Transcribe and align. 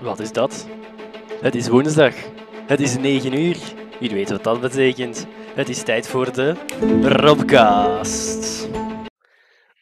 Wat 0.00 0.20
is 0.20 0.32
dat? 0.32 0.66
Het 1.40 1.54
is 1.54 1.68
woensdag. 1.68 2.14
Het 2.66 2.80
is 2.80 2.96
9 2.96 3.32
uur. 3.32 3.56
Wie 4.00 4.10
weet 4.10 4.30
wat 4.30 4.44
dat 4.44 4.60
betekent. 4.60 5.26
Het 5.54 5.68
is 5.68 5.82
tijd 5.82 6.08
voor 6.08 6.32
de 6.32 6.54
Robcast. 7.02 8.68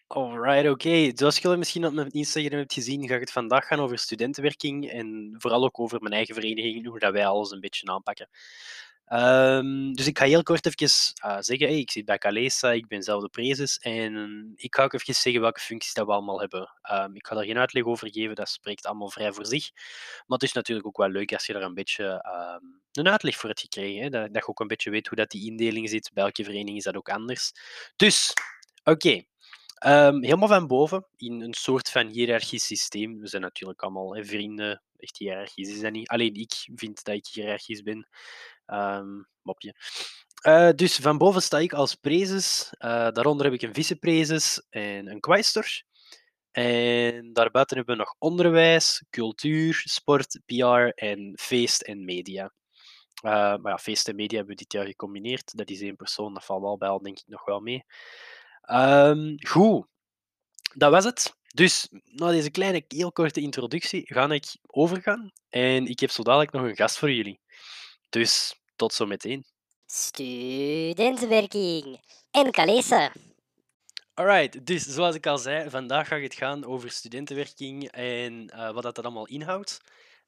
Alright, 0.06 0.68
oké. 0.70 1.10
Zoals 1.14 1.38
jullie 1.38 1.58
misschien 1.58 1.86
op 1.86 1.92
mijn 1.92 2.10
Instagram 2.10 2.58
hebt 2.58 2.72
gezien, 2.72 3.08
ga 3.08 3.14
ik 3.14 3.20
het 3.20 3.32
vandaag 3.32 3.66
gaan 3.66 3.80
over 3.80 3.98
studentenwerking 3.98 4.90
en 4.90 5.34
vooral 5.38 5.64
ook 5.64 5.80
over 5.80 6.00
mijn 6.00 6.14
eigen 6.14 6.34
vereniging, 6.34 6.86
hoe 6.86 6.98
dat 6.98 7.12
wij 7.12 7.26
alles 7.26 7.50
een 7.50 7.60
beetje 7.60 7.90
aanpakken. 7.90 8.28
Ehm, 9.04 9.92
dus 9.92 10.06
ik 10.06 10.18
ga 10.18 10.24
heel 10.24 10.42
kort 10.42 10.66
even 10.66 10.88
uh, 11.24 11.36
zeggen, 11.40 11.68
ik 11.68 11.90
zit 11.90 12.04
bij 12.04 12.18
Calesa, 12.18 12.72
ik 12.72 12.86
ben 12.86 13.02
zelf 13.02 13.22
de 13.22 13.28
prezes 13.28 13.78
en 13.78 14.52
ik 14.56 14.74
ga 14.74 14.82
ook 14.82 14.92
even 14.92 15.14
zeggen 15.14 15.40
welke 15.40 15.60
functies 15.60 15.92
dat 15.92 16.06
we 16.06 16.12
allemaal 16.12 16.40
hebben. 16.40 16.70
Um, 16.92 17.16
ik 17.16 17.26
ga 17.26 17.34
daar 17.34 17.44
geen 17.44 17.58
uitleg 17.58 17.84
over 17.84 18.12
geven, 18.12 18.34
dat 18.34 18.48
spreekt 18.48 18.86
allemaal 18.86 19.10
vrij 19.10 19.32
voor 19.32 19.46
zich. 19.46 19.70
Maar 20.26 20.38
het 20.38 20.42
is 20.42 20.52
natuurlijk 20.52 20.86
ook 20.86 20.96
wel 20.96 21.08
leuk 21.08 21.32
als 21.32 21.46
je 21.46 21.52
daar 21.52 21.62
een 21.62 21.74
beetje 21.74 22.04
um, 22.04 22.80
een 22.92 23.08
uitleg 23.08 23.36
voor 23.36 23.48
hebt 23.48 23.60
gekregen, 23.60 24.02
hè? 24.02 24.08
Dat, 24.08 24.32
dat, 24.32 24.42
je 24.42 24.48
ook 24.48 24.60
een 24.60 24.66
beetje 24.66 24.90
weet 24.90 25.06
hoe 25.06 25.16
dat 25.16 25.30
die 25.30 25.50
indeling 25.50 25.88
zit, 25.88 26.10
bij 26.12 26.24
elke 26.24 26.44
vereniging 26.44 26.76
is 26.76 26.84
dat 26.84 26.96
ook 26.96 27.08
anders. 27.08 27.52
Dus, 27.96 28.32
oké. 28.84 29.22
helemaal 29.78 30.48
van 30.48 30.66
boven, 30.66 31.06
in 31.16 31.40
een 31.40 31.54
soort 31.54 31.90
van 31.90 32.06
hiërarchisch 32.06 32.66
systeem. 32.66 33.20
We 33.20 33.26
zijn 33.26 33.42
natuurlijk 33.42 33.82
allemaal 33.82 34.14
hè, 34.14 34.24
vrienden, 34.24 34.82
echt 35.04 35.18
hiërarchisch 35.18 35.68
is 35.68 35.80
dat 35.80 35.92
niet. 35.92 36.08
Alleen 36.08 36.34
ik 36.34 36.52
vind 36.74 37.04
dat 37.04 37.14
ik 37.14 37.26
hiërarchisch 37.26 37.82
ben. 37.82 38.08
Um, 38.66 39.26
mopje. 39.42 39.74
Uh, 40.46 40.70
dus 40.70 40.96
van 40.96 41.18
boven 41.18 41.42
sta 41.42 41.58
ik 41.58 41.72
als 41.72 41.94
prezes. 41.94 42.72
Uh, 42.78 43.10
daaronder 43.10 43.44
heb 43.44 43.54
ik 43.54 43.62
een 43.62 43.74
viceprezes 43.74 44.66
en 44.70 45.10
een 45.10 45.20
quaestor. 45.20 45.66
En 46.50 47.32
daarbuiten 47.32 47.76
hebben 47.76 47.96
we 47.96 48.02
nog 48.02 48.14
onderwijs, 48.18 49.04
cultuur, 49.10 49.82
sport, 49.84 50.40
PR 50.46 50.88
en 50.94 51.32
feest 51.40 51.82
en 51.82 52.04
media. 52.04 52.52
Uh, 53.24 53.30
maar 53.32 53.72
ja, 53.72 53.78
feest 53.78 54.08
en 54.08 54.14
media 54.14 54.36
hebben 54.36 54.56
we 54.56 54.62
dit 54.62 54.72
jaar 54.72 54.86
gecombineerd. 54.86 55.56
Dat 55.56 55.70
is 55.70 55.80
één 55.80 55.96
persoon, 55.96 56.34
dat 56.34 56.44
valt 56.44 56.62
wel 56.62 56.78
bij 56.78 56.88
al, 56.88 57.02
denk 57.02 57.18
ik, 57.18 57.26
nog 57.26 57.44
wel 57.44 57.60
mee. 57.60 57.84
Um, 58.70 59.34
goed, 59.46 59.86
dat 60.74 60.90
was 60.90 61.04
het. 61.04 61.36
Dus 61.54 61.88
na 62.04 62.30
deze 62.30 62.50
kleine, 62.50 62.84
heel 62.88 63.12
korte 63.12 63.40
introductie 63.40 64.02
ga 64.04 64.30
ik 64.30 64.56
overgaan. 64.66 65.32
En 65.48 65.86
ik 65.86 66.00
heb 66.00 66.10
zo 66.10 66.22
dadelijk 66.22 66.52
nog 66.52 66.62
een 66.62 66.76
gast 66.76 66.98
voor 66.98 67.12
jullie. 67.12 67.40
Dus 68.08 68.60
tot 68.76 68.92
zometeen. 68.92 69.44
Studentenwerking 69.86 72.00
en 72.30 72.50
Calesa. 72.50 73.12
Alright, 74.14 74.66
dus 74.66 74.82
zoals 74.82 75.14
ik 75.14 75.26
al 75.26 75.38
zei, 75.38 75.70
vandaag 75.70 76.08
ga 76.08 76.18
het 76.18 76.34
gaan 76.34 76.64
over 76.64 76.90
studentenwerking 76.90 77.90
en 77.90 78.50
uh, 78.54 78.70
wat 78.70 78.82
dat 78.82 78.98
allemaal 78.98 79.26
inhoudt. 79.26 79.80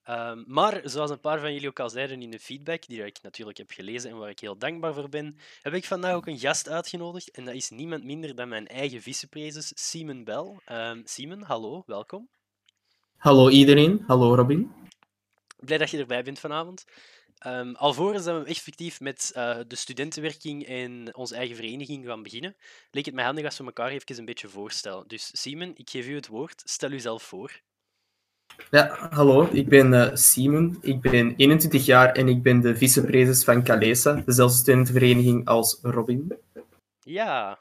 Um, 0.08 0.44
maar 0.46 0.80
zoals 0.84 1.10
een 1.10 1.20
paar 1.20 1.40
van 1.40 1.52
jullie 1.52 1.68
ook 1.68 1.80
al 1.80 1.90
zeiden 1.90 2.22
in 2.22 2.30
de 2.30 2.38
feedback, 2.38 2.86
die 2.86 3.04
ik 3.04 3.18
natuurlijk 3.22 3.58
heb 3.58 3.70
gelezen 3.70 4.10
en 4.10 4.16
waar 4.16 4.30
ik 4.30 4.40
heel 4.40 4.58
dankbaar 4.58 4.94
voor 4.94 5.08
ben, 5.08 5.38
heb 5.62 5.74
ik 5.74 5.84
vandaag 5.84 6.14
ook 6.14 6.26
een 6.26 6.38
gast 6.38 6.68
uitgenodigd. 6.68 7.30
En 7.30 7.44
dat 7.44 7.54
is 7.54 7.70
niemand 7.70 8.04
minder 8.04 8.34
dan 8.34 8.48
mijn 8.48 8.66
eigen 8.66 9.02
viceprezes, 9.02 9.72
Simon 9.74 10.24
Bell. 10.24 10.60
Um, 10.72 11.02
Simon, 11.04 11.42
hallo, 11.42 11.82
welkom. 11.86 12.28
Hallo 13.16 13.48
iedereen, 13.48 14.04
hallo 14.06 14.34
Robin. 14.34 14.72
Blij 15.56 15.78
dat 15.78 15.90
je 15.90 15.98
erbij 15.98 16.22
bent 16.22 16.38
vanavond. 16.38 16.84
Um, 17.46 17.74
alvorens 17.74 18.24
dat 18.24 18.42
we 18.42 18.48
effectief 18.48 19.00
met 19.00 19.32
uh, 19.36 19.58
de 19.66 19.76
studentenwerking 19.76 20.66
en 20.66 21.16
onze 21.16 21.34
eigen 21.34 21.56
vereniging 21.56 22.06
gaan 22.06 22.22
beginnen, 22.22 22.56
leek 22.90 23.04
het 23.04 23.14
mij 23.14 23.24
handig 23.24 23.44
als 23.44 23.58
we 23.58 23.64
elkaar 23.64 23.90
even 23.90 24.18
een 24.18 24.24
beetje 24.24 24.48
voorstellen. 24.48 25.04
Dus 25.06 25.30
Simon, 25.32 25.72
ik 25.76 25.90
geef 25.90 26.08
u 26.08 26.14
het 26.14 26.26
woord. 26.26 26.62
Stel 26.64 26.90
uzelf 26.90 27.22
voor. 27.22 27.60
Ja, 28.70 29.08
hallo, 29.10 29.48
ik 29.52 29.68
ben 29.68 29.92
uh, 29.92 30.14
Simon. 30.14 30.78
Ik 30.80 31.00
ben 31.00 31.34
21 31.36 31.86
jaar 31.86 32.12
en 32.12 32.28
ik 32.28 32.42
ben 32.42 32.60
de 32.60 32.76
vicepresident 32.76 33.44
van 33.44 33.62
Calesa, 33.62 34.22
dezelfde 34.24 34.56
studentenvereniging 34.56 35.46
als 35.46 35.78
Robin. 35.82 36.38
Ja, 37.00 37.58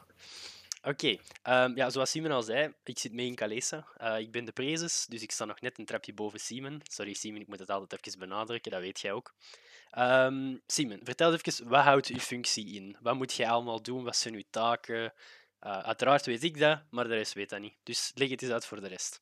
Oké, 0.88 1.08
um, 1.08 1.76
ja, 1.76 1.90
zoals 1.90 2.10
Simon 2.10 2.32
al 2.32 2.44
zei, 2.44 2.74
ik 2.84 3.00
zit 3.00 3.14
mee 3.14 3.26
in 3.26 3.36
Calesa. 3.36 3.86
Uh, 4.02 4.20
ik 4.20 4.32
ben 4.32 4.46
de 4.46 4.52
prezes, 4.52 5.06
dus 5.10 5.22
ik 5.22 5.32
sta 5.32 5.46
nog 5.46 5.62
net 5.62 5.80
een 5.80 5.86
trapje 5.86 6.14
boven 6.14 6.40
Simon. 6.40 6.82
Sorry 6.84 7.14
Simon, 7.14 7.42
ik 7.42 7.48
moet 7.48 7.60
het 7.60 7.70
altijd 7.70 8.08
even 8.08 8.20
benadrukken, 8.20 8.72
dat 8.72 8.82
weet 8.82 9.00
jij 9.00 9.12
ook. 9.12 9.34
Um, 9.98 10.62
Simon, 10.68 11.00
vertel 11.04 11.34
even, 11.34 11.70
wat 11.70 11.84
houdt 11.84 12.08
uw 12.08 12.18
functie 12.18 12.76
in? 12.76 12.96
Wat 13.02 13.16
moet 13.16 13.34
jij 13.34 13.50
allemaal 13.50 13.82
doen? 13.82 14.04
Wat 14.04 14.16
zijn 14.16 14.34
uw 14.34 14.44
taken? 14.50 15.14
Uh, 15.64 15.78
uiteraard 15.78 16.26
weet 16.26 16.44
ik 16.44 16.60
dat, 16.60 16.82
maar 16.90 17.08
de 17.08 17.16
rest 17.16 17.34
weet 17.34 17.50
dat 17.50 17.60
niet. 17.60 17.76
Dus 17.84 18.12
leg 18.16 18.30
het 18.30 18.42
eens 18.42 18.52
uit 18.52 18.66
voor 18.66 18.82
de 18.82 18.88
rest. 18.88 19.22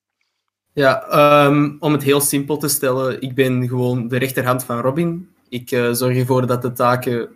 Ja, 0.74 1.45
um, 1.45 1.78
om 1.80 1.91
het 1.91 2.03
heel 2.03 2.22
simpel 2.22 2.57
te 2.57 2.68
stellen, 2.68 3.22
ik 3.22 3.35
ben 3.35 3.68
gewoon 3.68 4.07
de 4.07 4.18
rechterhand 4.18 4.63
van 4.63 4.80
Robin. 4.80 5.35
Ik 5.50 5.72
uh, 5.72 5.91
zorg 5.91 6.18
ervoor 6.18 6.47
dat 6.47 6.62
de 6.62 6.74
taken 6.74 7.30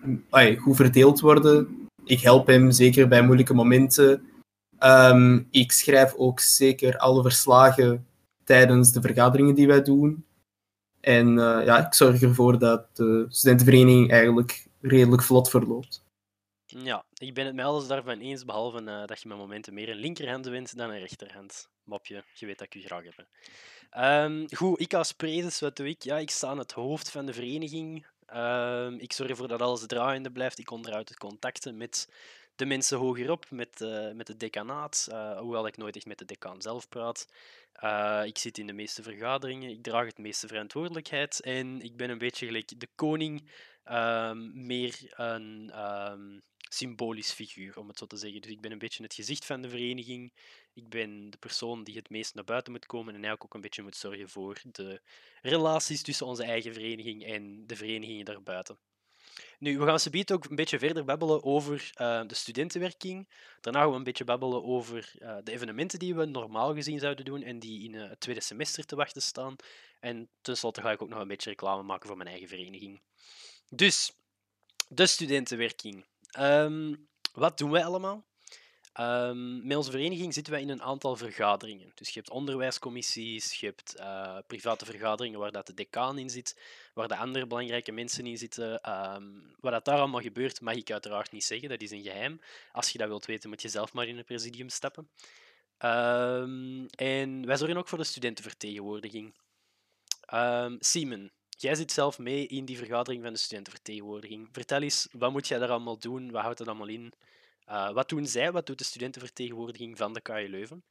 goed 0.59 0.75
verdeeld 0.75 1.19
worden 1.19 1.86
ik 2.07 2.19
help 2.19 2.47
hem 2.47 2.71
zeker 2.71 3.07
bij 3.07 3.23
moeilijke 3.23 3.53
momenten. 3.53 4.29
Um, 4.79 5.47
ik 5.51 5.71
schrijf 5.71 6.13
ook 6.13 6.39
zeker 6.39 6.97
alle 6.97 7.21
verslagen 7.21 8.07
tijdens 8.43 8.91
de 8.91 9.01
vergaderingen 9.01 9.55
die 9.55 9.67
wij 9.67 9.81
doen. 9.81 10.25
En 10.99 11.27
uh, 11.27 11.61
ja, 11.65 11.85
ik 11.85 11.93
zorg 11.93 12.21
ervoor 12.21 12.59
dat 12.59 12.95
de 12.95 13.25
studentenvereniging 13.29 14.11
eigenlijk 14.11 14.67
redelijk 14.81 15.23
vlot 15.23 15.49
verloopt. 15.49 16.05
Ja, 16.65 17.05
ik 17.13 17.33
ben 17.33 17.45
het 17.45 17.55
met 17.55 17.65
alles 17.65 17.87
daarvan 17.87 18.19
eens, 18.19 18.45
behalve 18.45 18.81
uh, 18.81 19.05
dat 19.05 19.21
je 19.21 19.27
met 19.27 19.37
momenten 19.37 19.73
meer 19.73 19.89
een 19.89 19.95
linkerhand 19.95 20.45
wint 20.45 20.77
dan 20.77 20.89
een 20.89 20.99
rechterhand. 20.99 21.69
Mopje, 21.83 22.23
je 22.33 22.45
weet 22.45 22.57
dat 22.57 22.67
ik 22.67 22.73
je 22.73 22.87
graag 22.87 23.03
heb. 23.03 23.27
Um, 24.25 24.45
goed, 24.55 24.79
ik 24.79 24.93
als 24.93 25.11
prezes, 25.11 25.59
wat 25.59 25.75
doe 25.75 25.87
ik? 25.87 26.03
Ja, 26.03 26.17
ik 26.17 26.29
sta 26.29 26.47
aan 26.47 26.57
het 26.57 26.71
hoofd 26.71 27.11
van 27.11 27.25
de 27.25 27.33
vereniging. 27.33 28.05
Um, 28.35 28.99
ik 28.99 29.13
zorg 29.13 29.29
ervoor 29.29 29.47
dat 29.47 29.61
alles 29.61 29.85
draaiende 29.85 30.31
blijft. 30.31 30.59
Ik 30.59 30.71
onderhoud 30.71 31.07
de 31.07 31.17
contacten 31.17 31.77
met 31.77 32.07
de 32.55 32.65
mensen 32.65 32.97
hogerop, 32.97 33.45
met, 33.49 33.81
uh, 33.81 34.11
met 34.11 34.27
het 34.27 34.39
decanaat, 34.39 35.07
uh, 35.11 35.39
hoewel 35.39 35.67
ik 35.67 35.77
nooit 35.77 35.95
echt 35.95 36.05
met 36.05 36.17
de 36.17 36.25
decaan 36.25 36.61
zelf 36.61 36.89
praat. 36.89 37.27
Uh, 37.83 38.21
ik 38.25 38.37
zit 38.37 38.57
in 38.57 38.67
de 38.67 38.73
meeste 38.73 39.03
vergaderingen, 39.03 39.69
ik 39.69 39.83
draag 39.83 40.05
het 40.05 40.17
meeste 40.17 40.47
verantwoordelijkheid 40.47 41.39
en 41.39 41.81
ik 41.81 41.95
ben 41.95 42.09
een 42.09 42.17
beetje 42.17 42.45
gelijk 42.45 42.79
de 42.79 42.87
koning, 42.95 43.49
um, 43.91 44.65
meer 44.65 45.13
een 45.15 45.71
um, 45.85 46.41
symbolisch 46.69 47.31
figuur, 47.31 47.79
om 47.79 47.87
het 47.87 47.97
zo 47.97 48.05
te 48.05 48.17
zeggen. 48.17 48.41
Dus 48.41 48.51
ik 48.51 48.61
ben 48.61 48.71
een 48.71 48.77
beetje 48.77 49.03
het 49.03 49.13
gezicht 49.13 49.45
van 49.45 49.61
de 49.61 49.69
vereniging. 49.69 50.33
Ik 50.73 50.89
ben 50.89 51.29
de 51.29 51.37
persoon 51.37 51.83
die 51.83 51.95
het 51.95 52.09
meest 52.09 52.35
naar 52.35 52.43
buiten 52.43 52.71
moet 52.71 52.85
komen 52.85 53.07
en 53.07 53.13
eigenlijk 53.13 53.43
ook 53.43 53.53
een 53.53 53.61
beetje 53.61 53.83
moet 53.83 53.95
zorgen 53.95 54.29
voor 54.29 54.61
de 54.71 55.01
relaties 55.41 56.01
tussen 56.01 56.25
onze 56.25 56.43
eigen 56.43 56.73
vereniging 56.73 57.25
en 57.25 57.67
de 57.67 57.75
verenigingen 57.75 58.25
daarbuiten. 58.25 58.77
Nu, 59.59 59.79
we 59.79 59.85
gaan 59.85 59.99
subiet 59.99 60.31
ook 60.31 60.45
een 60.45 60.55
beetje 60.55 60.79
verder 60.79 61.05
babbelen 61.05 61.43
over 61.43 61.91
uh, 62.01 62.21
de 62.27 62.35
studentenwerking. 62.35 63.29
Daarna 63.61 63.79
gaan 63.79 63.89
we 63.89 63.95
een 63.95 64.03
beetje 64.03 64.23
babbelen 64.23 64.63
over 64.63 65.13
uh, 65.19 65.37
de 65.43 65.51
evenementen 65.51 65.99
die 65.99 66.15
we 66.15 66.25
normaal 66.25 66.73
gezien 66.73 66.99
zouden 66.99 67.25
doen 67.25 67.43
en 67.43 67.59
die 67.59 67.83
in 67.83 67.93
uh, 67.93 68.09
het 68.09 68.19
tweede 68.19 68.41
semester 68.41 68.85
te 68.85 68.95
wachten 68.95 69.21
staan. 69.21 69.55
En 69.99 70.29
tenslotte 70.41 70.81
ga 70.81 70.91
ik 70.91 71.01
ook 71.01 71.09
nog 71.09 71.19
een 71.19 71.27
beetje 71.27 71.49
reclame 71.49 71.83
maken 71.83 72.07
voor 72.07 72.17
mijn 72.17 72.29
eigen 72.29 72.47
vereniging. 72.47 73.01
Dus, 73.69 74.11
de 74.87 75.05
studentenwerking. 75.05 76.05
Um, 76.39 77.07
wat 77.33 77.57
doen 77.57 77.71
wij 77.71 77.85
allemaal? 77.85 78.25
Um, 78.99 79.67
met 79.67 79.77
onze 79.77 79.91
vereniging 79.91 80.33
zitten 80.33 80.53
wij 80.53 80.61
in 80.61 80.69
een 80.69 80.81
aantal 80.81 81.15
vergaderingen. 81.15 81.91
Dus 81.95 82.07
je 82.07 82.19
hebt 82.19 82.29
onderwijscommissies, 82.29 83.53
je 83.59 83.65
hebt 83.65 83.95
uh, 83.99 84.37
private 84.47 84.85
vergaderingen 84.85 85.39
waar 85.39 85.51
dat 85.51 85.67
de 85.67 85.73
decaan 85.73 86.17
in 86.17 86.29
zit, 86.29 86.59
waar 86.93 87.07
de 87.07 87.15
andere 87.15 87.47
belangrijke 87.47 87.91
mensen 87.91 88.25
in 88.25 88.37
zitten. 88.37 88.91
Um, 89.13 89.55
wat 89.59 89.71
dat 89.71 89.85
daar 89.85 89.97
allemaal 89.97 90.21
gebeurt, 90.21 90.61
mag 90.61 90.75
ik 90.75 90.91
uiteraard 90.91 91.31
niet 91.31 91.43
zeggen. 91.43 91.69
Dat 91.69 91.81
is 91.81 91.91
een 91.91 92.03
geheim. 92.03 92.41
Als 92.71 92.89
je 92.89 92.97
dat 92.97 93.07
wilt 93.07 93.25
weten, 93.25 93.49
moet 93.49 93.61
je 93.61 93.69
zelf 93.69 93.93
maar 93.93 94.07
in 94.07 94.17
het 94.17 94.25
presidium 94.25 94.69
stappen. 94.69 95.09
En 96.95 97.45
wij 97.45 97.57
zorgen 97.57 97.77
ook 97.77 97.87
voor 97.87 97.97
de 97.97 98.03
studentenvertegenwoordiging. 98.03 99.35
Simon, 100.79 101.31
jij 101.61 101.75
zit 101.75 101.91
zelf 101.91 102.19
mee 102.19 102.47
in 102.47 102.65
die 102.65 102.77
vergadering 102.77 103.23
van 103.23 103.33
de 103.33 103.39
studentenvertegenwoordiging. 103.39 104.47
Vertel 104.51 104.81
eens, 104.81 105.07
wat 105.11 105.31
moet 105.31 105.47
jij 105.47 105.59
daar 105.59 105.69
allemaal 105.69 105.99
doen? 105.99 106.31
Wat 106.31 106.41
houdt 106.41 106.57
dat 106.57 106.67
allemaal 106.67 106.87
in? 106.87 107.13
Uh, 107.69 107.91
wat 107.91 108.09
doen 108.09 108.25
zij? 108.25 108.51
Wat 108.51 108.65
doet 108.65 108.77
de 108.77 108.83
studentenvertegenwoordiging 108.83 109.97
van 109.97 110.13
de 110.13 110.21
KU 110.21 110.47
Leuven? 110.49 110.83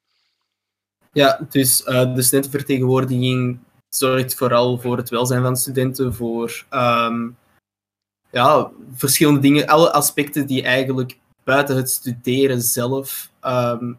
Ja, 1.13 1.47
dus 1.51 1.87
uh, 1.87 2.15
de 2.15 2.23
studentenvertegenwoordiging 2.23 3.59
zorgt 3.89 4.35
vooral 4.35 4.79
voor 4.79 4.97
het 4.97 5.09
welzijn 5.09 5.43
van 5.43 5.57
studenten, 5.57 6.15
voor 6.15 6.65
um, 6.71 7.37
ja, 8.31 8.71
verschillende 8.93 9.41
dingen, 9.41 9.67
alle 9.67 9.93
aspecten 9.93 10.47
die 10.47 10.63
eigenlijk 10.63 11.19
buiten 11.45 11.77
het 11.77 11.91
studeren 11.91 12.63
zelf 12.63 13.31
um, 13.43 13.99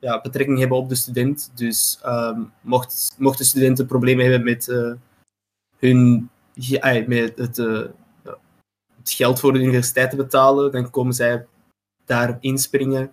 ja, 0.00 0.20
betrekking 0.20 0.58
hebben 0.58 0.78
op 0.78 0.88
de 0.88 0.94
student. 0.94 1.50
Dus 1.54 2.00
um, 2.06 2.52
mocht, 2.60 3.14
mochten 3.18 3.44
studenten 3.44 3.86
problemen 3.86 4.24
hebben 4.24 4.44
met 4.44 4.68
uh, 4.68 4.92
hun 5.80 6.30
met 7.06 7.38
het, 7.38 7.58
uh, 7.58 7.86
het 8.96 9.10
geld 9.10 9.40
voor 9.40 9.52
de 9.52 9.58
universiteit 9.58 10.10
te 10.10 10.16
betalen, 10.16 10.72
dan 10.72 10.90
komen 10.90 11.14
zij 11.14 11.46
daar 12.04 12.36
inspringen. 12.40 13.12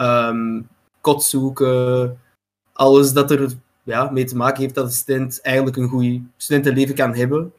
Um, 0.00 0.68
kot 1.00 1.22
zoeken. 1.22 2.18
Alles 2.72 3.12
dat 3.12 3.30
er 3.30 3.56
ja, 3.82 4.10
mee 4.10 4.24
te 4.24 4.36
maken 4.36 4.62
heeft 4.62 4.74
dat 4.74 4.86
de 4.86 4.92
student 4.92 5.40
eigenlijk 5.40 5.76
een 5.76 5.88
goed 5.88 6.20
studentenleven 6.36 6.94
kan 6.94 7.14
hebben. 7.14 7.52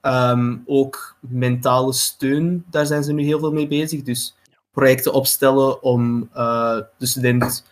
Ehm, 0.00 0.56
ook 0.66 1.16
mentale 1.20 1.92
steun, 1.92 2.64
daar 2.70 2.86
zijn 2.86 3.04
ze 3.04 3.12
nu 3.12 3.22
heel 3.22 3.38
veel 3.38 3.52
mee 3.52 3.68
bezig. 3.68 4.02
Dus 4.02 4.36
projecten 4.70 5.12
opstellen 5.12 5.82
om 5.82 6.30
uh, 6.36 6.80
de 6.96 7.06
student 7.06 7.64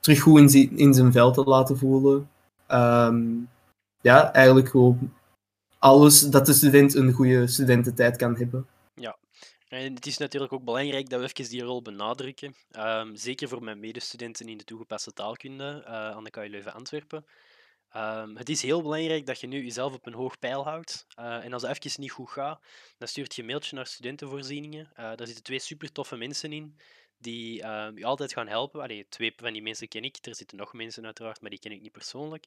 terug 0.00 0.20
goed 0.20 0.54
in, 0.54 0.78
in, 0.78 0.94
zijn 0.94 1.12
vel 1.12 1.32
te 1.32 1.44
laten 1.44 1.78
voelen. 1.78 2.30
Ehm, 2.66 3.24
ja, 4.00 4.32
eigenlijk 4.32 4.68
gewoon 4.68 5.12
alles 5.78 6.20
dat 6.20 6.46
de 6.46 6.52
student 6.52 6.94
een 6.94 7.12
goede 7.12 7.46
studententijd 7.46 8.16
kan 8.16 8.36
hebben. 8.36 8.66
Ja, 8.94 9.16
en 9.68 9.94
het 9.94 10.06
is 10.06 10.18
natuurlijk 10.18 10.52
ook 10.52 10.64
belangrijk 10.64 11.08
dat 11.08 11.20
we 11.20 11.26
even 11.26 11.50
die 11.50 11.62
rol 11.62 11.82
benadrukken. 11.82 12.54
Um, 12.78 13.16
zeker 13.16 13.48
voor 13.48 13.62
mijn 13.62 13.80
medestudenten 13.80 14.48
in 14.48 14.58
de 14.58 14.64
toegepaste 14.64 15.12
taalkunde 15.12 15.84
aan 15.86 16.24
de 16.24 16.30
KU 16.30 16.48
Leuven-Antwerpen. 16.48 17.24
Um, 17.96 18.36
het 18.36 18.48
is 18.48 18.62
heel 18.62 18.82
belangrijk 18.82 19.26
dat 19.26 19.40
je 19.40 19.46
nu 19.46 19.62
jezelf 19.62 19.94
op 19.94 20.06
een 20.06 20.14
hoog 20.14 20.38
pijl 20.38 20.64
houdt. 20.64 21.06
Uh, 21.18 21.44
en 21.44 21.52
als 21.52 21.62
het 21.62 21.84
even 21.84 22.00
niet 22.00 22.10
goed 22.10 22.30
gaat, 22.30 22.60
dan 22.98 23.08
stuurt 23.08 23.34
je 23.34 23.40
een 23.40 23.48
mailtje 23.48 23.76
naar 23.76 23.86
studentenvoorzieningen. 23.86 24.90
Uh, 24.90 24.96
daar 24.96 25.26
zitten 25.26 25.44
twee 25.44 25.58
super 25.58 25.92
toffe 25.92 26.16
mensen 26.16 26.52
in 26.52 26.76
die 27.18 27.62
uh, 27.62 27.88
je 27.94 28.04
altijd 28.04 28.32
gaan 28.32 28.48
helpen. 28.48 29.06
Twee 29.08 29.32
van 29.36 29.52
die 29.52 29.62
mensen 29.62 29.88
ken 29.88 30.02
ik. 30.02 30.16
Er 30.20 30.34
zitten 30.34 30.56
nog 30.56 30.72
mensen 30.72 31.04
uiteraard, 31.04 31.40
maar 31.40 31.50
die 31.50 31.58
ken 31.58 31.72
ik 31.72 31.80
niet 31.80 31.92
persoonlijk. 31.92 32.46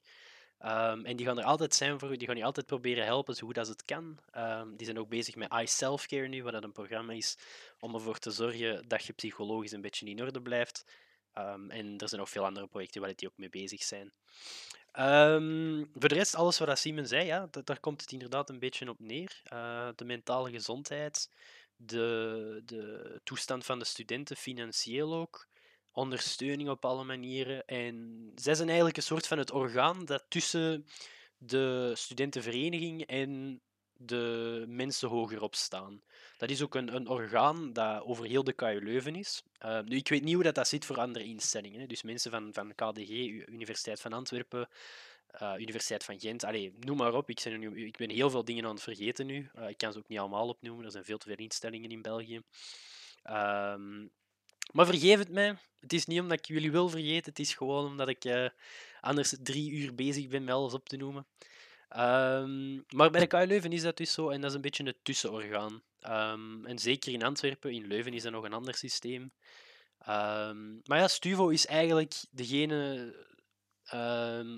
Um, 0.64 1.04
en 1.04 1.16
die 1.16 1.26
gaan 1.26 1.38
er 1.38 1.44
altijd 1.44 1.74
zijn 1.74 1.98
voor 1.98 2.10
u, 2.10 2.16
die 2.16 2.26
gaan 2.26 2.36
je 2.36 2.44
altijd 2.44 2.66
proberen 2.66 3.04
helpen 3.04 3.34
zo 3.34 3.46
goed 3.46 3.58
als 3.58 3.68
het 3.68 3.84
kan. 3.84 4.18
Um, 4.36 4.76
die 4.76 4.86
zijn 4.86 4.98
ook 4.98 5.08
bezig 5.08 5.34
met 5.34 5.52
iSelfcare 5.52 6.28
nu, 6.28 6.42
wat 6.42 6.52
dat 6.52 6.64
een 6.64 6.72
programma 6.72 7.12
is 7.12 7.36
om 7.80 7.94
ervoor 7.94 8.18
te 8.18 8.30
zorgen 8.30 8.88
dat 8.88 9.04
je 9.04 9.12
psychologisch 9.12 9.72
een 9.72 9.80
beetje 9.80 10.06
in 10.06 10.22
orde 10.22 10.42
blijft. 10.42 10.84
Um, 11.38 11.70
en 11.70 11.98
er 11.98 12.08
zijn 12.08 12.20
nog 12.20 12.30
veel 12.30 12.44
andere 12.44 12.66
projecten 12.66 13.00
waar 13.00 13.12
die 13.14 13.28
ook 13.28 13.36
mee 13.36 13.48
bezig 13.48 13.82
zijn. 13.82 14.12
Voor 15.94 16.08
de 16.08 16.14
rest, 16.14 16.34
alles 16.34 16.58
wat 16.58 16.78
Simon 16.78 17.06
zei, 17.06 17.24
ja, 17.24 17.48
daar 17.64 17.80
komt 17.80 18.00
het 18.00 18.12
inderdaad 18.12 18.50
een 18.50 18.58
beetje 18.58 18.88
op 18.88 18.98
neer. 18.98 19.42
Uh, 19.52 19.88
de 19.94 20.04
mentale 20.04 20.50
gezondheid, 20.50 21.30
de, 21.76 22.62
de 22.64 23.20
toestand 23.24 23.64
van 23.64 23.78
de 23.78 23.84
studenten, 23.84 24.36
financieel 24.36 25.14
ook, 25.14 25.46
ondersteuning 25.92 26.68
op 26.68 26.84
alle 26.84 27.04
manieren. 27.04 27.64
En 27.64 28.26
zij 28.34 28.54
zijn 28.54 28.68
eigenlijk 28.68 28.96
een 28.96 29.02
soort 29.02 29.26
van 29.26 29.38
het 29.38 29.50
orgaan 29.50 30.04
dat 30.04 30.24
tussen 30.28 30.86
de 31.36 31.92
studentenvereniging 31.94 33.06
en 33.06 33.60
de 33.92 34.64
mensen 34.68 35.08
hogerop 35.08 35.54
staan. 35.54 36.02
Dat 36.36 36.50
is 36.50 36.62
ook 36.62 36.74
een, 36.74 36.94
een 36.94 37.08
orgaan 37.08 37.72
dat 37.72 38.02
over 38.02 38.24
heel 38.24 38.44
de 38.44 38.52
KU 38.52 38.80
Leuven 38.82 39.16
is. 39.16 39.42
Uh, 39.64 39.80
nu, 39.80 39.96
ik 39.96 40.08
weet 40.08 40.22
niet 40.22 40.34
hoe 40.34 40.42
dat, 40.42 40.54
dat 40.54 40.68
zit 40.68 40.84
voor 40.84 40.98
andere 40.98 41.24
instellingen. 41.24 41.80
Hè. 41.80 41.86
Dus 41.86 42.02
mensen 42.02 42.30
van, 42.30 42.50
van 42.52 42.74
KDG, 42.74 43.10
Universiteit 43.46 44.00
van 44.00 44.12
Antwerpen, 44.12 44.68
uh, 45.42 45.54
Universiteit 45.58 46.04
van 46.04 46.20
Gent, 46.20 46.44
allee, 46.44 46.74
noem 46.78 46.96
maar 46.96 47.14
op. 47.14 47.30
Ik, 47.30 47.40
zijn 47.40 47.60
nu, 47.60 47.86
ik 47.86 47.96
ben 47.96 48.10
heel 48.10 48.30
veel 48.30 48.44
dingen 48.44 48.64
aan 48.64 48.74
het 48.74 48.82
vergeten 48.82 49.26
nu. 49.26 49.50
Uh, 49.58 49.68
ik 49.68 49.76
kan 49.76 49.92
ze 49.92 49.98
ook 49.98 50.08
niet 50.08 50.18
allemaal 50.18 50.48
opnoemen. 50.48 50.84
Er 50.84 50.90
zijn 50.90 51.04
veel 51.04 51.18
te 51.18 51.26
veel 51.26 51.36
instellingen 51.36 51.90
in 51.90 52.02
België. 52.02 52.40
Um, 53.30 54.10
maar 54.72 54.86
vergeef 54.86 55.18
het 55.18 55.28
mij. 55.28 55.56
Het 55.80 55.92
is 55.92 56.06
niet 56.06 56.20
omdat 56.20 56.38
ik 56.38 56.46
jullie 56.46 56.70
wil 56.70 56.88
vergeten. 56.88 57.30
Het 57.30 57.38
is 57.38 57.54
gewoon 57.54 57.86
omdat 57.86 58.08
ik 58.08 58.50
anders 59.00 59.34
drie 59.42 59.70
uur 59.70 59.94
bezig 59.94 60.28
ben 60.28 60.44
met 60.44 60.54
alles 60.54 60.74
op 60.74 60.88
te 60.88 60.96
noemen. 60.96 61.26
Um, 61.96 62.84
maar 62.88 63.10
bij 63.10 63.20
de 63.20 63.26
KU 63.26 63.46
Leuven 63.46 63.72
is 63.72 63.82
dat 63.82 63.96
dus 63.96 64.12
zo 64.12 64.30
en 64.30 64.40
dat 64.40 64.50
is 64.50 64.56
een 64.56 64.62
beetje 64.62 64.84
het 64.84 64.98
tussenorgaan. 65.02 65.82
Um, 66.08 66.66
en 66.66 66.78
zeker 66.78 67.12
in 67.12 67.22
Antwerpen, 67.22 67.72
in 67.72 67.86
Leuven 67.86 68.14
is 68.14 68.22
dat 68.22 68.32
nog 68.32 68.44
een 68.44 68.52
ander 68.52 68.74
systeem. 68.74 69.22
Um, 70.08 70.80
maar 70.84 70.98
ja, 70.98 71.08
Stuvo 71.08 71.48
is 71.48 71.66
eigenlijk 71.66 72.14
degene 72.30 73.30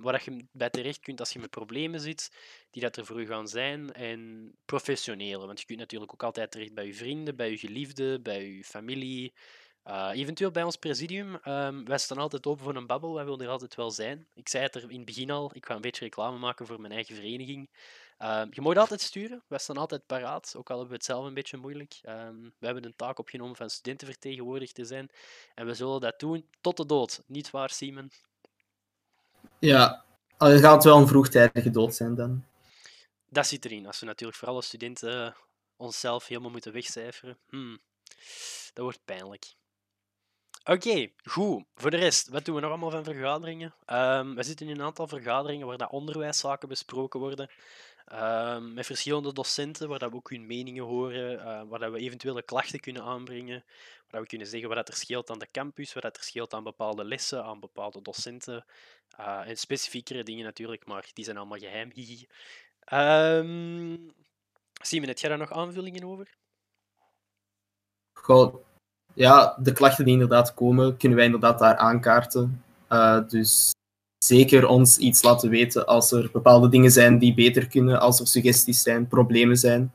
waar 0.01 0.23
je 0.25 0.47
bij 0.53 0.71
terecht 0.71 1.01
kunt 1.01 1.21
als 1.21 1.33
je 1.33 1.39
met 1.39 1.51
problemen 1.51 2.01
zit, 2.01 2.31
die 2.71 2.83
dat 2.83 2.97
er 2.97 3.07
voor 3.07 3.21
u 3.21 3.27
gaan 3.27 3.49
zijn, 3.49 3.93
en 3.93 4.53
professionele. 4.65 5.47
Want 5.47 5.61
je 5.61 5.67
kunt 5.67 5.79
natuurlijk 5.79 6.13
ook 6.13 6.23
altijd 6.23 6.51
terecht 6.51 6.75
bij 6.75 6.87
je 6.87 6.95
vrienden, 6.95 7.37
bij 7.37 7.51
je 7.51 7.59
geliefden, 7.59 8.23
bij 8.23 8.49
je 8.49 8.65
familie, 8.65 9.33
uh, 9.87 10.11
eventueel 10.13 10.51
bij 10.51 10.63
ons 10.63 10.77
presidium. 10.77 11.39
Um, 11.45 11.85
wij 11.85 11.99
staan 11.99 12.19
altijd 12.19 12.47
open 12.47 12.65
voor 12.65 12.77
een 12.77 12.87
babbel. 12.87 13.15
Wij 13.15 13.25
willen 13.25 13.41
er 13.41 13.49
altijd 13.49 13.75
wel 13.75 13.91
zijn. 13.91 14.27
Ik 14.35 14.49
zei 14.49 14.65
het 14.65 14.75
er 14.75 14.91
in 14.91 14.97
het 14.97 15.05
begin 15.05 15.31
al. 15.31 15.51
Ik 15.55 15.67
ga 15.67 15.75
een 15.75 15.81
beetje 15.81 16.05
reclame 16.05 16.39
maken 16.39 16.67
voor 16.67 16.81
mijn 16.81 16.93
eigen 16.93 17.15
vereniging. 17.15 17.71
Um, 18.19 18.49
je 18.51 18.61
mag 18.61 18.77
altijd 18.77 19.01
sturen. 19.01 19.43
Wij 19.47 19.59
staan 19.59 19.77
altijd 19.77 20.07
paraat. 20.07 20.55
Ook 20.57 20.71
al 20.71 20.79
hebben 20.79 20.89
we 20.89 20.97
het 20.97 21.05
zelf 21.05 21.27
een 21.27 21.35
beetje 21.35 21.57
moeilijk. 21.57 22.01
Um, 22.09 22.55
we 22.59 22.67
hebben 22.67 22.85
een 22.85 22.97
taak 22.97 23.19
opgenomen 23.19 23.57
van 23.57 23.71
studentenvertegenwoordiger 23.71 24.75
te 24.75 24.85
zijn. 24.85 25.11
En 25.55 25.67
we 25.67 25.75
zullen 25.75 26.01
dat 26.01 26.21
doen 26.21 26.49
tot 26.61 26.77
de 26.77 26.87
dood. 26.87 27.23
Niet 27.27 27.51
waar, 27.51 27.71
Simon? 27.71 28.11
Ja, 29.59 30.05
het 30.39 30.61
gaat 30.61 30.85
wel 30.85 30.99
een 30.99 31.09
vroegtijdige 31.09 31.71
dood 31.71 31.95
zijn 31.95 32.15
dan. 32.15 32.45
Dat 33.29 33.47
zit 33.47 33.65
erin. 33.65 33.87
Als 33.87 34.01
we 34.01 34.07
natuurlijk 34.07 34.39
voor 34.39 34.49
alle 34.49 34.63
studenten 34.63 35.37
onszelf 35.77 36.27
helemaal 36.27 36.51
moeten 36.51 36.73
wegcijferen. 36.73 37.39
Hmm, 37.49 37.79
dat 38.73 38.85
wordt 38.85 39.05
pijnlijk. 39.05 39.55
Oké, 40.67 41.11
goed. 41.25 41.65
Voor 41.75 41.91
de 41.91 41.97
rest, 41.97 42.29
wat 42.29 42.45
doen 42.45 42.55
we 42.55 42.61
nog 42.61 42.71
allemaal 42.71 42.91
van 42.91 43.05
vergaderingen? 43.05 43.75
Um, 43.87 44.35
we 44.35 44.43
zitten 44.43 44.69
in 44.69 44.75
een 44.75 44.85
aantal 44.85 45.09
vergaderingen 45.09 45.67
waar 45.67 45.77
dat 45.77 45.91
onderwijszaken 45.91 46.69
besproken 46.69 47.21
worden. 47.21 47.51
Um, 48.13 48.75
met 48.75 48.87
verschillende 48.87 49.33
docenten, 49.33 49.89
waar 49.89 49.99
dat 49.99 50.11
we 50.11 50.17
ook 50.17 50.31
hun 50.31 50.47
meningen 50.47 50.85
horen, 50.85 51.33
uh, 51.33 51.63
waar 51.69 51.79
dat 51.79 51.93
we 51.93 51.99
eventuele 51.99 52.43
klachten 52.43 52.81
kunnen 52.81 53.03
aanbrengen, 53.03 53.65
waar 53.65 54.11
dat 54.11 54.21
we 54.21 54.27
kunnen 54.27 54.47
zeggen 54.47 54.69
wat 54.69 54.89
er 54.89 54.95
scheelt 54.95 55.31
aan 55.31 55.39
de 55.39 55.51
campus, 55.51 55.93
wat 55.93 56.05
er 56.05 56.17
scheelt 56.21 56.55
aan 56.55 56.65
bepaalde 56.65 57.05
lessen, 57.05 57.45
aan 57.45 57.61
bepaalde 57.61 58.03
docenten. 58.03 58.65
Uh, 59.21 59.49
en 59.49 59.57
specifiekere 59.57 60.23
dingen 60.23 60.45
natuurlijk, 60.45 60.87
maar 60.87 61.11
die 61.13 61.25
zijn 61.25 61.37
allemaal 61.37 61.59
geheim. 61.59 61.93
Um, 62.93 64.15
Simon, 64.83 65.09
heb 65.09 65.19
jij 65.19 65.29
daar 65.29 65.39
nog 65.39 65.53
aanvullingen 65.53 66.05
over? 66.05 66.37
Goh, 68.13 68.74
ja, 69.15 69.57
de 69.59 69.73
klachten 69.73 70.05
die 70.05 70.13
inderdaad 70.13 70.55
komen, 70.55 70.97
kunnen 70.97 71.17
wij 71.17 71.27
inderdaad 71.27 71.59
daar 71.59 71.77
aankaarten. 71.77 72.63
Uh, 72.89 73.29
dus 73.29 73.71
zeker 74.25 74.67
ons 74.67 74.99
iets 74.99 75.23
laten 75.23 75.51
weten 75.51 75.87
als 75.87 76.13
er 76.13 76.31
bepaalde 76.33 76.69
dingen 76.69 76.91
zijn 76.91 77.19
die 77.19 77.35
beter 77.35 77.69
kunnen, 77.69 78.01
als 78.01 78.21
er 78.21 78.27
suggesties 78.27 78.83
zijn, 78.83 79.09
problemen 79.09 79.57
zijn. 79.57 79.93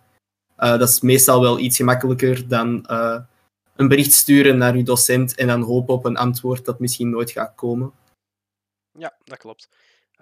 Uh, 0.57 0.77
dat 0.77 0.89
is 0.89 1.01
meestal 1.01 1.41
wel 1.41 1.59
iets 1.59 1.77
gemakkelijker 1.77 2.47
dan 2.47 2.85
uh, 2.91 3.19
een 3.75 3.87
bericht 3.87 4.13
sturen 4.13 4.57
naar 4.57 4.73
uw 4.73 4.83
docent 4.83 5.35
en 5.35 5.47
dan 5.47 5.61
hopen 5.61 5.93
op 5.93 6.05
een 6.05 6.17
antwoord 6.17 6.65
dat 6.65 6.79
misschien 6.79 7.09
nooit 7.09 7.31
gaat 7.31 7.55
komen. 7.55 7.91
Ja, 8.97 9.13
dat 9.23 9.37
klopt. 9.37 9.69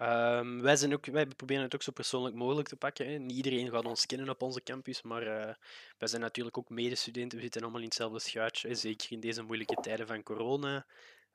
Um, 0.01 0.61
wij, 0.61 0.75
zijn 0.75 0.93
ook, 0.93 1.05
wij 1.05 1.25
proberen 1.25 1.63
het 1.63 1.75
ook 1.75 1.81
zo 1.81 1.91
persoonlijk 1.91 2.35
mogelijk 2.35 2.67
te 2.67 2.75
pakken. 2.75 3.07
Hè. 3.07 3.17
Niet 3.17 3.35
iedereen 3.35 3.69
gaat 3.69 3.85
ons 3.85 4.05
kennen 4.05 4.29
op 4.29 4.41
onze 4.41 4.63
campus, 4.63 5.01
maar 5.01 5.21
uh, 5.21 5.53
wij 5.97 6.07
zijn 6.07 6.21
natuurlijk 6.21 6.57
ook 6.57 6.69
medestudenten. 6.69 7.37
We 7.37 7.43
zitten 7.43 7.61
allemaal 7.61 7.79
in 7.79 7.87
hetzelfde 7.87 8.19
schuitje, 8.19 8.75
zeker 8.75 9.11
in 9.11 9.19
deze 9.19 9.41
moeilijke 9.41 9.81
tijden 9.81 10.07
van 10.07 10.23
corona. 10.23 10.85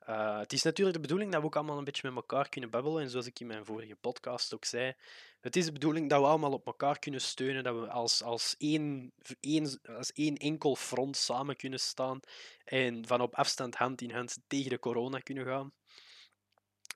Uh, 0.09 0.39
het 0.39 0.53
is 0.53 0.63
natuurlijk 0.63 0.95
de 0.95 1.01
bedoeling 1.01 1.31
dat 1.31 1.39
we 1.39 1.45
ook 1.45 1.55
allemaal 1.55 1.77
een 1.77 1.83
beetje 1.83 2.07
met 2.07 2.15
elkaar 2.15 2.49
kunnen 2.49 2.69
babbelen. 2.69 3.03
En 3.03 3.09
zoals 3.09 3.25
ik 3.25 3.39
in 3.39 3.47
mijn 3.47 3.65
vorige 3.65 3.95
podcast 3.95 4.53
ook 4.53 4.65
zei, 4.65 4.93
het 5.41 5.55
is 5.55 5.65
de 5.65 5.71
bedoeling 5.71 6.09
dat 6.09 6.19
we 6.19 6.27
allemaal 6.27 6.51
op 6.51 6.65
elkaar 6.65 6.99
kunnen 6.99 7.21
steunen, 7.21 7.63
dat 7.63 7.79
we 7.79 7.89
als, 7.89 8.23
als, 8.23 8.55
één, 8.57 9.13
één, 9.39 9.79
als 9.97 10.11
één 10.11 10.35
enkel 10.37 10.75
front 10.75 11.17
samen 11.17 11.55
kunnen 11.55 11.79
staan 11.79 12.19
en 12.63 13.07
van 13.07 13.21
op 13.21 13.35
afstand 13.35 13.75
hand 13.75 14.01
in 14.01 14.11
hand 14.11 14.37
tegen 14.47 14.69
de 14.69 14.79
corona 14.79 15.19
kunnen 15.19 15.45
gaan. 15.45 15.71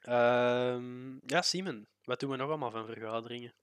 Uh, 0.07 0.77
ja, 1.25 1.41
Simon, 1.41 1.87
wat 2.03 2.19
doen 2.19 2.29
we 2.29 2.35
nog 2.35 2.49
allemaal 2.49 2.71
van 2.71 2.85
vergaderingen? 2.85 3.53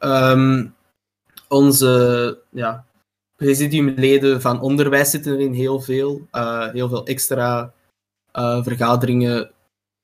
Um, 0.00 0.74
onze 1.48 2.42
ja, 2.50 2.86
presidiumleden 3.36 4.40
van 4.40 4.60
onderwijs 4.60 5.10
zitten 5.10 5.32
erin 5.32 5.52
heel 5.52 5.80
veel. 5.80 6.26
Uh, 6.32 6.68
heel 6.68 6.88
veel 6.88 7.06
extra 7.06 7.72
uh, 8.32 8.62
vergaderingen 8.62 9.50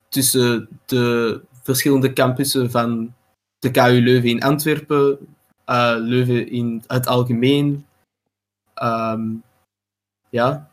tussen 0.09 0.79
de 0.85 1.41
verschillende 1.63 2.13
campussen 2.13 2.71
van 2.71 3.13
de 3.59 3.71
KU 3.71 4.01
Leuven 4.01 4.29
in 4.29 4.41
Antwerpen, 4.41 5.17
uh, 5.65 5.95
Leuven 5.97 6.49
in 6.49 6.83
het 6.87 7.07
algemeen. 7.07 7.85
Um, 8.83 9.43
ja, 10.29 10.69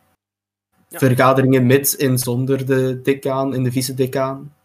vergaderingen 0.99 1.65
met 1.65 1.95
en 1.95 2.17
zonder 2.17 2.65
de 2.65 3.01
decaan 3.01 3.53
en 3.53 3.63
de 3.63 3.71
vice-decaan. 3.71 4.55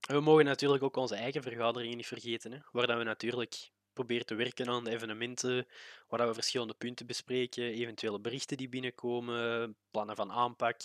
We 0.00 0.20
mogen 0.20 0.44
natuurlijk 0.44 0.82
ook 0.82 0.96
onze 0.96 1.14
eigen 1.14 1.42
vergaderingen 1.42 1.96
niet 1.96 2.06
vergeten, 2.06 2.52
hè, 2.52 2.58
waar 2.72 2.86
dat 2.86 2.98
we 2.98 3.04
natuurlijk 3.04 3.70
proberen 3.92 4.26
te 4.26 4.34
werken 4.34 4.68
aan 4.68 4.84
de 4.84 4.90
evenementen, 4.90 5.66
waar 6.08 6.18
dat 6.18 6.28
we 6.28 6.34
verschillende 6.34 6.74
punten 6.74 7.06
bespreken, 7.06 7.64
eventuele 7.64 8.20
berichten 8.20 8.56
die 8.56 8.68
binnenkomen, 8.68 9.76
plannen 9.90 10.16
van 10.16 10.32
aanpak. 10.32 10.80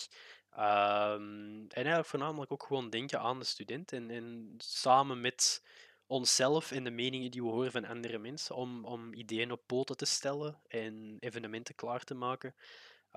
Um, 0.52 1.66
en 1.68 1.68
eigenlijk 1.68 2.06
voornamelijk 2.06 2.52
ook 2.52 2.62
gewoon 2.62 2.90
denken 2.90 3.20
aan 3.20 3.38
de 3.38 3.44
student 3.44 3.92
en, 3.92 4.10
en 4.10 4.54
samen 4.58 5.20
met 5.20 5.62
onszelf 6.06 6.70
en 6.70 6.84
de 6.84 6.90
meningen 6.90 7.30
die 7.30 7.42
we 7.42 7.48
horen 7.48 7.72
van 7.72 7.84
andere 7.84 8.18
mensen, 8.18 8.54
om, 8.54 8.84
om 8.84 9.14
ideeën 9.14 9.52
op 9.52 9.62
poten 9.66 9.96
te 9.96 10.04
stellen 10.04 10.60
en 10.68 11.16
evenementen 11.18 11.74
klaar 11.74 12.04
te 12.04 12.14
maken. 12.14 12.54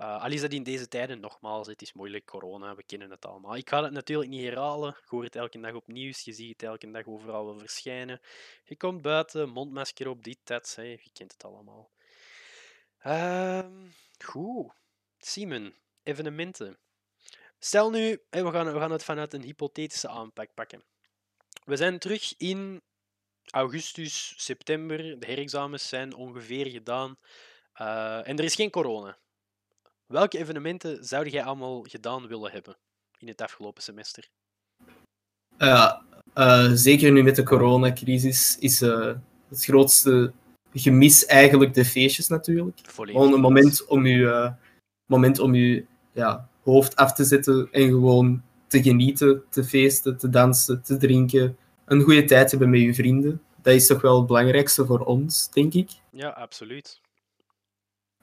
Uh, 0.00 0.22
al 0.22 0.30
is 0.30 0.40
dat 0.40 0.52
in 0.52 0.62
deze 0.62 0.88
tijden 0.88 1.20
nogmaals, 1.20 1.66
het 1.66 1.82
is 1.82 1.92
moeilijk, 1.92 2.24
corona, 2.24 2.74
we 2.74 2.82
kennen 2.82 3.10
het 3.10 3.26
allemaal. 3.26 3.56
Ik 3.56 3.68
ga 3.68 3.82
het 3.82 3.92
natuurlijk 3.92 4.30
niet 4.30 4.44
herhalen, 4.44 4.96
ik 5.02 5.08
hoor 5.08 5.24
het 5.24 5.36
elke 5.36 5.60
dag 5.60 5.74
op 5.74 5.86
nieuws, 5.86 6.20
je 6.20 6.32
ziet 6.32 6.52
het 6.52 6.62
elke 6.62 6.90
dag 6.90 7.06
overal 7.06 7.44
wel 7.44 7.58
verschijnen. 7.58 8.20
Je 8.64 8.76
komt 8.76 9.02
buiten, 9.02 9.48
mondmasker 9.48 10.08
op, 10.08 10.24
dit, 10.24 10.38
dat, 10.44 10.72
hey, 10.76 10.90
je 10.90 11.10
kent 11.12 11.32
het 11.32 11.44
allemaal. 11.44 11.90
Uh, 13.06 13.66
goed, 14.24 14.72
Simon, 15.18 15.74
evenementen. 16.02 16.78
Stel 17.58 17.90
nu, 17.90 18.22
we 18.30 18.50
gaan, 18.50 18.72
we 18.72 18.78
gaan 18.78 18.90
het 18.90 19.04
vanuit 19.04 19.32
een 19.32 19.42
hypothetische 19.42 20.08
aanpak 20.08 20.54
pakken. 20.54 20.84
We 21.64 21.76
zijn 21.76 21.98
terug 21.98 22.34
in 22.36 22.82
augustus, 23.50 24.34
september, 24.36 25.20
de 25.20 25.26
herexamens 25.26 25.88
zijn 25.88 26.14
ongeveer 26.14 26.66
gedaan 26.66 27.18
uh, 27.80 28.28
en 28.28 28.38
er 28.38 28.44
is 28.44 28.54
geen 28.54 28.70
corona. 28.70 29.18
Welke 30.14 30.38
evenementen 30.38 31.04
zou 31.04 31.28
jij 31.28 31.44
allemaal 31.44 31.82
gedaan 31.82 32.26
willen 32.26 32.52
hebben 32.52 32.76
in 33.18 33.28
het 33.28 33.40
afgelopen 33.40 33.82
semester? 33.82 34.28
Uh, 35.58 35.92
uh, 36.34 36.70
zeker 36.72 37.12
nu 37.12 37.22
met 37.22 37.36
de 37.36 37.42
coronacrisis 37.42 38.58
is 38.58 38.82
uh, 38.82 39.12
het 39.48 39.64
grootste 39.64 40.32
gemis 40.72 41.26
eigenlijk 41.26 41.74
de 41.74 41.84
feestjes 41.84 42.28
natuurlijk. 42.28 42.78
Volledig. 42.82 43.20
Gewoon 43.20 43.34
een 43.34 43.40
moment 43.40 43.86
om 43.86 44.06
je, 44.06 44.52
moment 45.06 45.38
om 45.38 45.54
je 45.54 45.84
ja, 46.12 46.48
hoofd 46.62 46.96
af 46.96 47.12
te 47.12 47.24
zetten 47.24 47.68
en 47.72 47.88
gewoon 47.88 48.42
te 48.66 48.82
genieten, 48.82 49.44
te 49.50 49.64
feesten, 49.64 50.16
te 50.16 50.30
dansen, 50.30 50.82
te 50.82 50.96
drinken. 50.96 51.56
Een 51.84 52.02
goede 52.02 52.24
tijd 52.24 52.50
hebben 52.50 52.70
met 52.70 52.80
je 52.80 52.94
vrienden. 52.94 53.42
Dat 53.62 53.74
is 53.74 53.86
toch 53.86 54.00
wel 54.00 54.16
het 54.16 54.26
belangrijkste 54.26 54.86
voor 54.86 55.00
ons, 55.00 55.50
denk 55.50 55.74
ik. 55.74 55.90
Ja, 56.10 56.28
absoluut. 56.28 57.02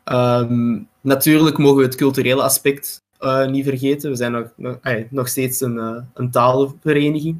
Um, 0.05 0.89
natuurlijk 1.01 1.57
mogen 1.57 1.77
we 1.77 1.83
het 1.83 1.95
culturele 1.95 2.41
aspect 2.41 3.01
uh, 3.19 3.47
niet 3.47 3.65
vergeten. 3.65 4.09
We 4.09 4.15
zijn 4.15 4.31
nog, 4.31 4.51
nog, 4.55 4.77
ay, 4.81 5.07
nog 5.11 5.27
steeds 5.27 5.61
een, 5.61 5.75
uh, 5.75 6.03
een 6.13 6.31
talenvereniging. 6.31 7.39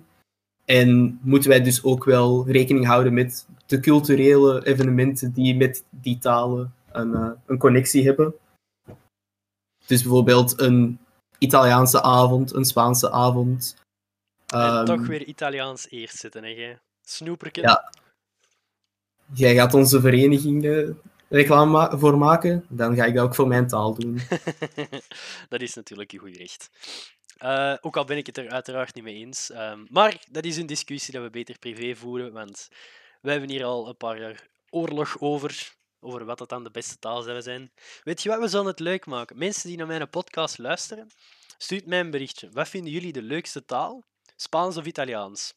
En 0.66 1.20
moeten 1.22 1.50
wij 1.50 1.62
dus 1.62 1.84
ook 1.84 2.04
wel 2.04 2.48
rekening 2.48 2.86
houden 2.86 3.14
met 3.14 3.48
de 3.66 3.80
culturele 3.80 4.66
evenementen 4.66 5.34
die 5.34 5.56
met 5.56 5.84
die 5.90 6.18
talen 6.18 6.74
een, 6.92 7.10
uh, 7.10 7.32
een 7.46 7.58
connectie 7.58 8.06
hebben. 8.06 8.34
Dus 9.86 10.02
bijvoorbeeld 10.02 10.60
een 10.60 11.00
Italiaanse 11.38 12.02
avond, 12.02 12.54
een 12.54 12.66
Spaanse 12.66 13.12
avond. 13.12 13.76
En 14.48 14.76
um, 14.76 14.86
toch 14.86 15.08
weer 15.08 15.24
Italiaans 15.26 15.90
eerst 15.90 16.18
zitten, 16.18 16.44
hè? 16.44 16.76
Snoeperken. 17.02 17.62
Ja. 17.62 17.92
Jij 19.34 19.56
gaat 19.56 19.74
onze 19.74 20.02
vereniging 20.02 20.64
reclame 21.32 21.98
voor 21.98 22.18
maken, 22.18 22.66
dan 22.70 22.96
ga 22.96 23.06
ik 23.06 23.14
dat 23.14 23.24
ook 23.24 23.36
voor 23.36 23.48
mijn 23.48 23.68
taal 23.68 23.94
doen. 23.94 24.20
dat 25.50 25.62
is 25.62 25.74
natuurlijk 25.74 26.12
je 26.12 26.18
goed 26.18 26.38
recht. 26.38 26.70
Uh, 27.44 27.76
ook 27.82 27.98
al 27.98 28.06
ben 28.06 28.18
ik 28.18 28.26
het 28.26 28.38
er 28.38 28.50
uiteraard 28.50 28.96
niet 28.96 29.04
mee 29.04 29.16
eens. 29.16 29.52
Um, 29.52 29.88
maar 29.90 30.24
dat 30.32 30.46
is 30.46 30.58
een 30.58 30.66
discussie 30.66 31.14
dat 31.14 31.24
we 31.24 31.30
beter 31.30 31.58
privé 31.60 31.96
voeren, 31.96 32.34
want 32.34 32.70
wij 33.22 33.32
hebben 33.32 33.52
hier 33.52 33.64
al 33.64 33.88
een 33.88 33.98
paar 33.98 34.20
jaar 34.20 34.48
oorlog 34.70 35.16
over, 35.20 35.74
over 36.00 36.26
wat 36.26 36.38
dat 36.38 36.50
dan 36.50 36.64
de 36.64 36.72
beste 36.72 37.00
taal 37.00 37.22
zou 37.22 37.42
zijn. 37.42 37.72
Weet 38.04 38.24
je 38.24 38.30
wat, 38.30 38.40
we 38.40 38.48
zullen 38.48 38.66
het 38.66 38.80
leuk 38.80 39.06
maken. 39.06 39.38
Mensen 39.38 39.68
die 39.68 39.78
naar 39.78 39.88
mijn 39.88 40.10
podcast 40.10 40.58
luisteren, 40.58 41.08
stuurt 41.58 41.86
mij 41.86 42.00
een 42.00 42.12
berichtje. 42.12 42.50
Wat 42.52 42.70
vinden 42.70 42.92
jullie 42.92 43.14
de 43.14 43.22
leukste 43.22 43.66
taal? 43.66 44.04
Spaans 44.36 44.78
of 44.78 44.86
Italiaans? 44.86 45.54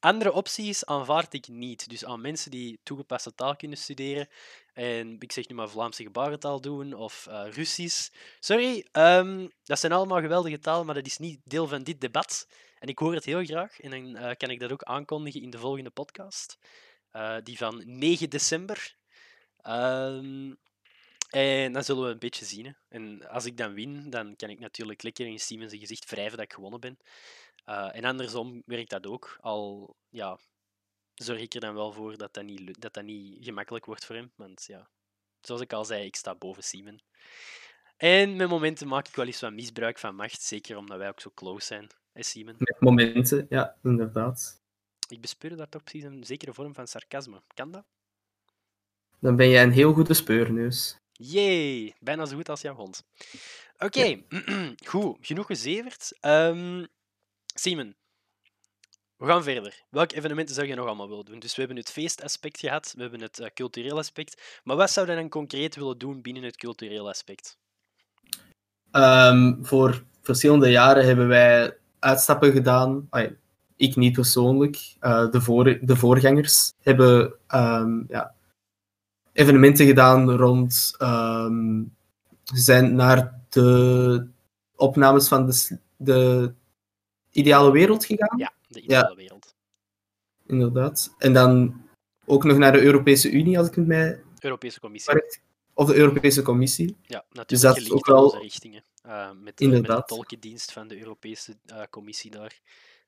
Andere 0.00 0.32
opties 0.32 0.84
aanvaard 0.84 1.34
ik 1.34 1.48
niet. 1.48 1.88
Dus 1.88 2.04
aan 2.04 2.20
mensen 2.20 2.50
die 2.50 2.80
toegepaste 2.82 3.34
taal 3.34 3.56
kunnen 3.56 3.78
studeren, 3.78 4.28
en 4.76 5.16
ik 5.18 5.32
zeg 5.32 5.48
nu 5.48 5.54
maar 5.54 5.68
Vlaamse 5.68 6.02
gebarentaal 6.02 6.60
doen 6.60 6.92
of 6.92 7.26
uh, 7.30 7.44
Russisch. 7.50 8.10
Sorry, 8.40 8.86
um, 8.92 9.50
dat 9.64 9.78
zijn 9.78 9.92
allemaal 9.92 10.20
geweldige 10.20 10.58
talen, 10.58 10.86
maar 10.86 10.94
dat 10.94 11.06
is 11.06 11.18
niet 11.18 11.40
deel 11.44 11.66
van 11.66 11.82
dit 11.82 12.00
debat. 12.00 12.48
En 12.78 12.88
ik 12.88 12.98
hoor 12.98 13.14
het 13.14 13.24
heel 13.24 13.44
graag 13.44 13.80
en 13.80 13.90
dan 13.90 14.16
uh, 14.16 14.30
kan 14.36 14.50
ik 14.50 14.60
dat 14.60 14.72
ook 14.72 14.82
aankondigen 14.82 15.42
in 15.42 15.50
de 15.50 15.58
volgende 15.58 15.90
podcast. 15.90 16.58
Uh, 17.12 17.36
die 17.42 17.56
van 17.56 17.82
9 17.84 18.30
december. 18.30 18.96
Um, 19.68 20.58
en 21.30 21.72
dan 21.72 21.84
zullen 21.84 22.04
we 22.04 22.10
een 22.10 22.18
beetje 22.18 22.44
zien. 22.44 22.66
Hè. 22.66 22.72
En 22.88 23.28
als 23.28 23.44
ik 23.44 23.56
dan 23.56 23.74
win, 23.74 24.10
dan 24.10 24.36
kan 24.36 24.50
ik 24.50 24.58
natuurlijk 24.58 25.02
lekker 25.02 25.26
in 25.26 25.40
Steven 25.40 25.68
zijn 25.68 25.80
gezicht 25.80 26.10
wrijven 26.10 26.36
dat 26.36 26.46
ik 26.46 26.52
gewonnen 26.52 26.80
ben. 26.80 26.98
en 27.92 28.04
andersom 28.04 28.62
werkt 28.66 28.90
dat 28.90 29.06
ook. 29.06 29.38
Al 29.40 29.96
ja, 30.08 30.38
zorg 31.16 31.40
ik 31.40 31.54
er 31.54 31.60
dan 31.60 31.74
wel 31.74 31.92
voor 31.92 32.16
dat 32.16 32.34
dat 32.34 32.44
niet, 32.44 32.80
dat 32.80 32.94
dat 32.94 33.04
niet 33.04 33.44
gemakkelijk 33.44 33.84
wordt 33.84 34.04
voor 34.04 34.14
hem. 34.14 34.32
Want 34.34 34.64
ja, 34.66 34.88
zoals 35.40 35.60
ik 35.60 35.72
al 35.72 35.84
zei, 35.84 36.04
ik 36.04 36.16
sta 36.16 36.34
boven 36.34 36.62
Simon. 36.62 37.00
En 37.96 38.36
met 38.36 38.48
momenten 38.48 38.88
maak 38.88 39.08
ik 39.08 39.14
wel 39.14 39.26
eens 39.26 39.40
wat 39.40 39.52
misbruik 39.52 39.98
van 39.98 40.14
macht, 40.14 40.42
zeker 40.42 40.76
omdat 40.76 40.98
wij 40.98 41.08
ook 41.08 41.20
zo 41.20 41.30
close 41.34 41.66
zijn, 41.66 41.86
hè 42.12 42.22
Simon? 42.22 42.54
Met 42.58 42.80
momenten, 42.80 43.46
ja, 43.48 43.76
inderdaad. 43.82 44.60
Ik 45.08 45.20
bespeur 45.20 45.56
daar 45.56 45.68
toch 45.68 45.82
precies 45.82 46.04
een 46.04 46.24
zekere 46.24 46.52
vorm 46.52 46.74
van 46.74 46.86
sarcasme. 46.86 47.42
Kan 47.54 47.70
dat? 47.70 47.84
Dan 49.20 49.36
ben 49.36 49.48
jij 49.48 49.62
een 49.62 49.72
heel 49.72 49.92
goede 49.92 50.14
speurneus. 50.14 50.98
Jee, 51.12 51.94
bijna 52.00 52.26
zo 52.26 52.36
goed 52.36 52.48
als 52.48 52.60
jouw 52.60 52.74
hond. 52.74 53.04
Oké, 53.74 53.84
okay. 53.84 54.24
ja. 54.76 54.88
goed, 54.88 55.16
genoeg 55.20 55.46
gezeverd. 55.46 56.18
Um, 56.20 56.86
Simon, 57.54 57.96
we 59.18 59.26
gaan 59.26 59.42
verder. 59.42 59.82
Welke 59.90 60.16
evenementen 60.16 60.54
zou 60.54 60.66
je 60.66 60.74
nog 60.74 60.86
allemaal 60.86 61.08
willen 61.08 61.24
doen? 61.24 61.38
Dus 61.38 61.54
we 61.54 61.62
hebben 61.62 61.78
het 61.78 61.90
feestaspect 61.90 62.60
gehad, 62.60 62.92
we 62.96 63.02
hebben 63.02 63.20
het 63.20 63.38
uh, 63.40 63.46
cultureel 63.54 63.98
aspect. 63.98 64.60
Maar 64.64 64.76
wat 64.76 64.90
zou 64.90 65.10
je 65.10 65.14
dan 65.16 65.28
concreet 65.28 65.76
willen 65.76 65.98
doen 65.98 66.22
binnen 66.22 66.42
het 66.42 66.56
cultureel 66.56 67.08
aspect? 67.08 67.58
Um, 68.92 69.58
voor 69.62 70.04
verschillende 70.22 70.70
jaren 70.70 71.04
hebben 71.06 71.28
wij 71.28 71.76
uitstappen 71.98 72.52
gedaan. 72.52 73.08
Ik 73.76 73.96
niet 73.96 74.12
persoonlijk. 74.12 74.96
Uh, 75.00 75.30
de, 75.30 75.78
de 75.82 75.96
voorgangers 75.96 76.72
hebben 76.82 77.34
um, 77.54 78.04
ja, 78.08 78.34
evenementen 79.32 79.86
gedaan 79.86 80.30
rond. 80.30 80.94
Um, 80.98 81.94
zijn 82.42 82.94
naar 82.94 83.40
de 83.48 84.28
opnames 84.74 85.28
van 85.28 85.46
de, 85.46 85.78
de 85.96 86.52
ideale 87.36 87.70
wereld 87.70 88.04
gegaan. 88.04 88.38
Ja 88.38 88.52
de 88.68 88.80
ideale 88.80 89.08
ja. 89.08 89.14
wereld. 89.14 89.54
Inderdaad. 90.46 91.14
En 91.18 91.32
dan 91.32 91.82
ook 92.24 92.44
nog 92.44 92.56
naar 92.56 92.72
de 92.72 92.82
Europese 92.82 93.30
Unie, 93.30 93.58
als 93.58 93.68
ik 93.68 93.74
het 93.74 93.86
mij... 93.86 94.22
Europese 94.38 94.80
Commissie. 94.80 95.22
Of 95.74 95.86
de 95.86 95.94
Europese 95.94 96.42
Commissie. 96.42 96.96
Ja, 97.02 97.18
natuurlijk 97.18 97.48
dus 97.48 97.60
dat 97.60 97.76
is 97.76 97.90
ook 97.90 98.06
wel... 98.06 98.24
onze 98.24 98.38
richtingen. 98.38 98.84
Uh, 99.06 99.30
met, 99.30 99.58
de, 99.58 99.68
met 99.68 99.86
de 99.86 100.02
tolkendienst 100.06 100.72
van 100.72 100.88
de 100.88 100.98
Europese 100.98 101.56
uh, 101.66 101.82
Commissie 101.90 102.30
daar. 102.30 102.60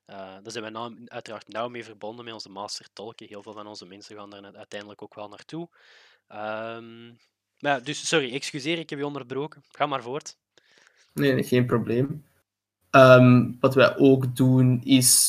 Uh, 0.06 0.16
daar 0.16 0.50
zijn 0.50 0.62
wij 0.62 0.72
nou, 0.72 1.04
uiteraard 1.04 1.48
nauw 1.48 1.68
mee 1.68 1.84
verbonden 1.84 2.24
met 2.24 2.34
onze 2.34 2.48
mastertolken. 2.48 3.26
Heel 3.26 3.42
veel 3.42 3.52
van 3.52 3.66
onze 3.66 3.86
mensen 3.86 4.16
gaan 4.16 4.30
daar 4.30 4.54
uiteindelijk 4.56 5.02
ook 5.02 5.14
wel 5.14 5.28
naartoe. 5.28 5.68
Um, 6.28 7.18
maar 7.58 7.72
ja, 7.72 7.80
dus, 7.80 8.08
sorry, 8.08 8.32
excuseer, 8.32 8.78
ik 8.78 8.90
heb 8.90 8.98
je 8.98 9.06
onderbroken. 9.06 9.64
Ga 9.68 9.86
maar 9.86 10.02
voort. 10.02 10.36
Nee 11.12 11.44
geen 11.44 11.66
probleem. 11.66 12.24
Um, 12.90 13.56
wat 13.60 13.74
wij 13.74 13.96
ook 13.96 14.36
doen 14.36 14.80
is 14.84 15.28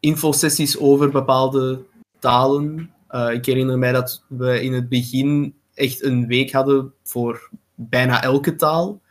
infosessies 0.00 0.78
over 0.78 1.10
bepaalde 1.10 1.84
talen. 2.18 2.94
Uh, 3.10 3.32
ik 3.32 3.46
herinner 3.46 3.78
mij 3.78 3.92
dat 3.92 4.24
we 4.28 4.62
in 4.62 4.72
het 4.72 4.88
begin 4.88 5.54
echt 5.74 6.02
een 6.02 6.26
week 6.26 6.52
hadden 6.52 6.94
voor 7.02 7.50
bijna 7.74 8.22
elke 8.22 8.56
taal. 8.56 9.02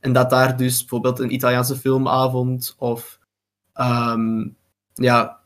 En 0.00 0.12
dat 0.12 0.30
daar 0.30 0.56
dus 0.56 0.78
bijvoorbeeld 0.78 1.18
een 1.18 1.34
Italiaanse 1.34 1.76
filmavond 1.76 2.74
of 2.78 3.18
um, 3.74 4.56
ja, 4.94 5.40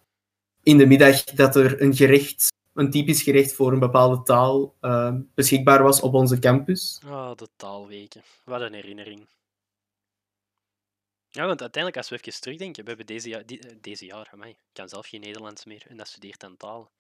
in 0.62 0.78
de 0.78 0.86
middag 0.86 1.24
dat 1.24 1.56
er 1.56 1.82
een 1.82 1.94
gerecht, 1.94 2.52
een 2.74 2.90
typisch 2.90 3.22
gerecht 3.22 3.54
voor 3.54 3.72
een 3.72 3.78
bepaalde 3.78 4.22
taal 4.22 4.74
uh, 4.80 5.14
beschikbaar 5.34 5.82
was 5.82 6.00
op 6.00 6.14
onze 6.14 6.38
campus. 6.38 7.00
Ah, 7.04 7.12
oh, 7.12 7.36
de 7.36 7.48
taalweken. 7.56 8.22
Wat 8.44 8.60
een 8.60 8.72
herinnering. 8.72 9.26
Ja, 11.34 11.46
want 11.46 11.60
uiteindelijk, 11.60 11.96
als 11.96 12.08
we 12.08 12.16
even 12.16 12.40
terugdenken, 12.40 12.82
we 12.82 12.88
hebben 12.88 13.06
deze 13.06 13.28
jaar, 13.28 13.42
eh, 13.46 13.58
deze 13.80 14.04
jaar 14.04 14.28
amai, 14.32 14.50
ik 14.50 14.56
kan 14.72 14.88
zelf 14.88 15.06
geen 15.06 15.20
Nederlands 15.20 15.64
meer 15.64 15.84
en 15.88 15.96
dat 15.96 16.08
studeert 16.08 16.44
aan 16.44 16.56
taal. 16.56 16.90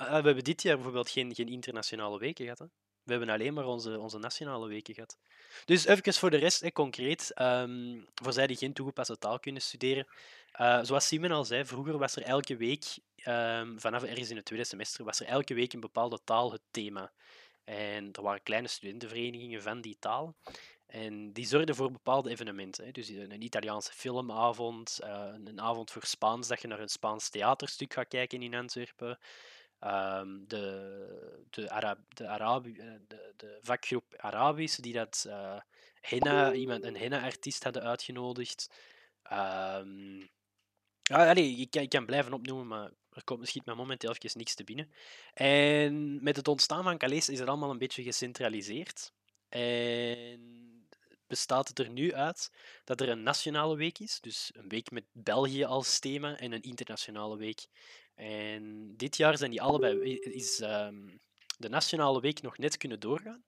Uh, 0.00 0.06
we 0.08 0.12
hebben 0.12 0.44
dit 0.44 0.62
jaar 0.62 0.74
bijvoorbeeld 0.74 1.10
geen, 1.10 1.34
geen 1.34 1.48
internationale 1.48 2.18
weken 2.18 2.44
gehad. 2.44 2.58
Hè? 2.58 2.66
We 3.02 3.14
hebben 3.14 3.28
alleen 3.28 3.54
maar 3.54 3.66
onze, 3.66 3.98
onze 3.98 4.18
nationale 4.18 4.68
weken 4.68 4.94
gehad. 4.94 5.18
Dus 5.64 5.86
even 5.86 6.14
voor 6.14 6.30
de 6.30 6.36
rest, 6.36 6.60
hè, 6.60 6.72
concreet, 6.72 7.32
um, 7.40 8.06
voor 8.14 8.32
zij 8.32 8.46
die 8.46 8.56
geen 8.56 8.72
toegepaste 8.72 9.18
taal 9.18 9.38
kunnen 9.38 9.62
studeren. 9.62 10.06
Uh, 10.60 10.80
zoals 10.82 11.06
Simon 11.06 11.30
al 11.30 11.44
zei, 11.44 11.64
vroeger 11.64 11.98
was 11.98 12.16
er 12.16 12.22
elke 12.22 12.56
week, 12.56 12.84
um, 13.24 13.80
vanaf 13.80 14.02
ergens 14.02 14.30
in 14.30 14.36
het 14.36 14.44
tweede 14.44 14.64
semester, 14.64 15.04
was 15.04 15.20
er 15.20 15.26
elke 15.26 15.54
week 15.54 15.72
een 15.72 15.80
bepaalde 15.80 16.18
taal 16.24 16.52
het 16.52 16.62
thema. 16.70 17.12
En 17.64 18.12
er 18.12 18.22
waren 18.22 18.42
kleine 18.42 18.68
studentenverenigingen 18.68 19.62
van 19.62 19.80
die 19.80 19.96
taal. 19.98 20.34
En 20.88 21.32
die 21.32 21.46
zorgden 21.46 21.74
voor 21.74 21.92
bepaalde 21.92 22.30
evenementen. 22.30 22.84
Hè. 22.84 22.90
Dus 22.90 23.08
een 23.08 23.42
Italiaanse 23.42 23.92
filmavond, 23.92 24.98
uh, 25.04 25.30
een 25.44 25.60
avond 25.60 25.90
voor 25.90 26.04
Spaans, 26.04 26.48
dat 26.48 26.60
je 26.62 26.68
naar 26.68 26.80
een 26.80 26.88
Spaans 26.88 27.28
theaterstuk 27.28 27.92
gaat 27.92 28.08
kijken 28.08 28.42
in 28.42 28.54
Antwerpen. 28.54 29.18
ehm, 29.78 30.28
de, 30.46 31.44
de, 31.50 31.70
Arab, 31.70 31.98
de, 32.08 32.28
Arabi, 32.28 32.78
eh, 32.78 32.86
de, 33.08 33.32
de 33.36 33.58
vakgroep 33.62 34.14
Arabisch, 34.16 34.76
die 34.78 34.92
dat 34.92 35.24
eh, 35.28 35.60
henna, 36.00 36.52
iemand, 36.52 36.84
een 36.84 36.96
henna-artiest 36.96 37.64
hadden 37.64 37.82
uitgenodigd. 37.82 38.70
Ehm, 39.22 40.18
ja, 41.02 41.34
ik, 41.34 41.70
kan- 41.70 41.82
ik 41.82 41.88
kan 41.88 42.06
blijven 42.06 42.32
opnoemen, 42.32 42.66
maar 42.66 42.90
er 43.10 43.24
komt 43.24 43.40
misschien 43.40 43.62
maar 43.64 43.76
momenteel 43.76 44.10
even 44.10 44.38
niks 44.38 44.54
te 44.54 44.64
binnen. 44.64 44.92
En 45.34 46.22
met 46.22 46.36
het 46.36 46.48
ontstaan 46.48 46.82
van 46.82 46.98
Calais 46.98 47.28
is 47.28 47.38
het 47.38 47.48
allemaal 47.48 47.70
een 47.70 47.78
beetje 47.78 48.02
gecentraliseerd. 48.02 49.12
En 49.48 50.67
bestaat 51.28 51.68
het 51.68 51.78
er 51.78 51.90
nu 51.90 52.14
uit 52.14 52.50
dat 52.84 53.00
er 53.00 53.08
een 53.08 53.22
nationale 53.22 53.76
week 53.76 53.98
is, 53.98 54.20
dus 54.20 54.50
een 54.54 54.68
week 54.68 54.90
met 54.90 55.04
België 55.12 55.64
als 55.64 55.98
thema 55.98 56.36
en 56.36 56.52
een 56.52 56.62
internationale 56.62 57.36
week. 57.36 57.66
En 58.14 58.94
dit 58.96 59.16
jaar 59.16 59.36
zijn 59.36 59.50
die 59.50 59.62
allebei, 59.62 60.18
is 60.18 60.60
ehm, 60.60 61.16
de 61.56 61.68
nationale 61.68 62.20
week 62.20 62.42
nog 62.42 62.58
net 62.58 62.76
kunnen 62.76 63.00
doorgaan, 63.00 63.44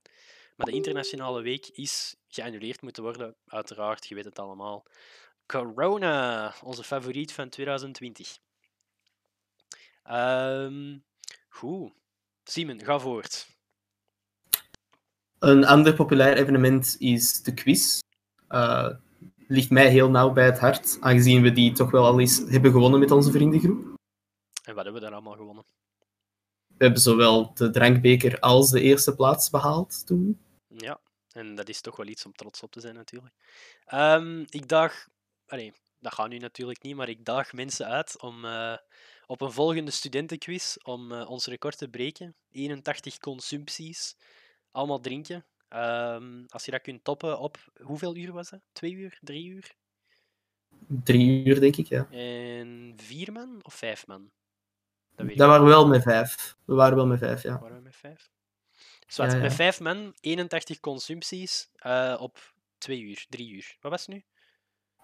maar 0.57 0.67
de 0.67 0.73
internationale 0.73 1.43
week 1.43 1.67
is 1.67 2.17
geannuleerd 2.29 2.83
moeten 2.83 3.03
worden, 3.03 3.37
uiteraard, 3.47 4.07
je 4.07 4.15
weet 4.15 4.25
het 4.25 4.39
allemaal. 4.39 4.87
Corona, 5.47 6.55
onze 6.63 6.85
favoriet 6.85 7.33
van 7.33 7.49
2020. 7.49 8.39
Ehm 10.03 10.99
goed. 11.49 11.93
Simon, 12.45 12.85
ga 12.85 12.99
voort. 12.99 13.47
Een 15.41 15.67
ander 15.67 15.95
populair 15.95 16.37
evenement 16.37 16.97
is 16.99 17.43
de 17.43 17.55
quiz. 17.55 17.99
Eh, 18.49 18.89
ligt 19.49 19.71
mij 19.71 19.89
heel 19.91 20.11
nauw 20.11 20.33
bij 20.33 20.45
het 20.45 20.59
hart, 20.59 20.97
aangezien 21.01 21.43
we 21.43 21.53
die 21.53 21.73
toch 21.73 21.91
wel 21.91 22.05
al 22.05 22.21
eens 22.21 22.39
hebben 22.49 22.71
gewonnen 22.73 23.01
met 23.01 23.11
onze 23.11 23.31
vriendengroep. 23.31 23.85
En 24.65 24.75
wat 24.75 24.85
hebben 24.85 24.93
we 24.93 25.01
daar 25.01 25.13
allemaal 25.13 25.37
gewonnen? 25.37 25.65
We 26.67 26.85
hebben 26.85 27.01
zowel 27.01 27.55
de 27.55 27.71
drankbeker 27.71 28.41
als 28.41 28.71
de 28.71 28.81
eerste 28.81 29.15
plaats 29.15 29.51
behaald 29.51 30.07
toen. 30.07 30.41
Ja, 30.67 31.01
en 31.33 31.55
dat 31.55 31.69
is 31.69 31.81
toch 31.81 31.97
wel 31.97 32.07
iets 32.07 32.27
om 32.27 32.33
trots 32.33 32.63
op 32.63 32.73
te 32.73 32.81
zijn, 32.81 32.95
natuurlijk. 32.95 33.35
Ehm, 33.85 34.45
ik 34.49 34.69
daag, 34.69 35.09
allee, 35.47 35.73
dat 35.99 36.15
gaat 36.15 36.29
nu 36.29 36.39
natuurlijk 36.39 36.83
niet, 36.83 36.97
maar 36.97 37.09
ik 37.09 37.25
daag 37.25 37.53
mensen 37.53 37.87
uit 37.87 38.21
om 38.21 38.45
eh, 38.45 38.77
op 39.27 39.41
een 39.41 39.53
volgende 39.53 39.91
studentenquiz 39.91 40.77
om 40.83 41.13
eh, 41.13 41.31
ons 41.31 41.47
record 41.47 41.79
te 41.79 41.89
breken. 41.89 42.35
81 42.51 43.19
consumpties, 43.19 44.17
allemaal 44.71 45.01
drinken. 45.01 45.45
Ehm, 45.69 46.45
als 46.49 46.65
je 46.65 46.71
dat 46.71 46.81
kunt 46.81 47.05
toppen 47.05 47.39
op, 47.39 47.59
hoeveel 47.83 48.17
uur 48.17 48.33
was 48.33 48.51
dat? 48.51 48.61
Twee 48.73 48.93
uur? 48.93 49.19
Drie 49.21 49.47
uur? 49.49 49.75
Drie 51.05 51.45
uur, 51.47 51.61
denk 51.61 51.77
ik, 51.77 51.87
ja. 51.87 52.07
En 52.11 52.93
vier 52.97 53.33
man 53.33 53.59
of 53.63 53.75
vijf 53.75 54.07
man? 54.07 54.31
Dat 55.15 55.27
weet 55.27 55.31
ik 55.31 55.37
Dat 55.39 55.49
waren 55.49 55.65
we 55.65 55.71
wel 55.71 55.87
met 55.87 56.03
vijf. 56.03 56.57
We 56.65 56.75
waren 56.75 56.97
wel 56.97 57.07
met 57.07 57.19
vijf, 57.19 57.43
ja. 57.43 57.59
Waren 57.61 57.77
we 57.77 57.83
met 57.83 57.97
vijf? 57.97 58.31
Ja, 59.07 59.27
ja. 59.27 59.37
Met 59.37 59.55
vijf 59.55 59.81
man, 59.81 60.15
81 60.21 60.81
consumpties 60.81 61.71
eh, 61.75 62.17
op 62.21 62.55
twee 62.79 63.01
uur, 63.01 63.27
drie 63.29 63.51
uur. 63.51 63.77
Wat 63.81 63.91
was 63.91 64.07
het 64.07 64.15
nu? 64.15 64.25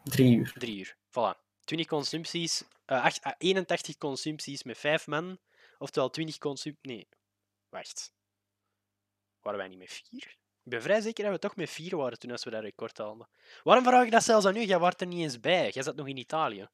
Drie 0.04 0.36
uur. 0.36 0.52
Drie 0.58 0.78
uur. 0.78 0.96
Voilà. 1.10 1.44
20 1.64 1.86
consumpties, 1.86 2.64
acht- 2.84 3.22
ah, 3.22 3.32
81 3.38 3.98
consumpties 3.98 4.62
met 4.62 4.78
vijf 4.78 5.06
man. 5.06 5.38
Oftewel 5.78 6.10
20 6.10 6.38
consumpties. 6.38 6.92
Nee, 6.94 7.08
wacht. 7.68 8.12
Waren 9.46 9.60
wij 9.60 9.68
niet 9.68 9.78
met 9.78 10.02
vier? 10.10 10.36
Ik 10.62 10.70
ben 10.72 10.82
vrij 10.82 11.00
zeker 11.00 11.24
dat 11.24 11.32
we 11.32 11.38
toch 11.38 11.56
met 11.56 11.70
vier 11.70 11.96
waren 11.96 12.18
toen 12.18 12.30
als 12.30 12.44
we 12.44 12.50
dat 12.50 12.62
record 12.62 12.98
haalden. 12.98 13.28
Waarom 13.62 13.84
vraag 13.84 14.04
ik 14.04 14.10
dat 14.10 14.22
zelfs 14.24 14.46
aan 14.46 14.56
u? 14.56 14.64
Jij 14.64 14.78
was 14.78 14.92
er 14.96 15.06
niet 15.06 15.20
eens 15.20 15.40
bij. 15.40 15.70
Jij 15.70 15.82
zat 15.82 15.96
nog 15.96 16.08
in 16.08 16.16
Italië. 16.16 16.68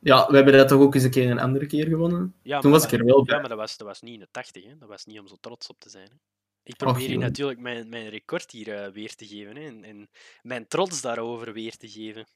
Ja, 0.00 0.26
we 0.28 0.36
hebben 0.36 0.52
dat 0.52 0.68
toch 0.68 0.80
ook 0.80 0.94
eens 0.94 1.04
een 1.04 1.10
keer 1.10 1.30
een 1.30 1.38
andere 1.38 1.66
keer 1.66 1.86
gewonnen. 1.86 2.34
Ja, 2.42 2.60
Toen 2.60 2.70
was 2.70 2.84
ik 2.84 2.92
er 2.92 3.04
wel 3.04 3.24
bij. 3.24 3.34
Ja, 3.34 3.40
maar 3.40 3.48
dat 3.48 3.58
was, 3.58 3.76
dat 3.76 3.86
was 3.86 4.00
niet 4.00 4.14
in 4.14 4.20
de 4.20 4.28
80, 4.30 4.64
hè. 4.64 4.78
Dat 4.78 4.88
was 4.88 5.04
niet 5.04 5.18
om 5.18 5.28
zo 5.28 5.36
trots 5.40 5.66
op 5.66 5.80
te 5.80 5.90
zijn. 5.90 6.08
Hè. 6.08 6.16
Ik 6.62 6.76
probeer 6.76 7.08
hier 7.08 7.18
natuurlijk 7.18 7.60
mijn, 7.60 7.88
mijn 7.88 8.08
record 8.08 8.50
hier 8.50 8.74
eh, 8.82 8.92
weer 8.92 9.14
te 9.14 9.26
geven. 9.26 9.56
Hè. 9.56 9.66
En, 9.66 9.84
en 9.84 10.10
mijn 10.42 10.66
trots 10.68 11.00
daarover 11.00 11.52
weer 11.52 11.76
te 11.76 11.88
geven. 11.88 12.26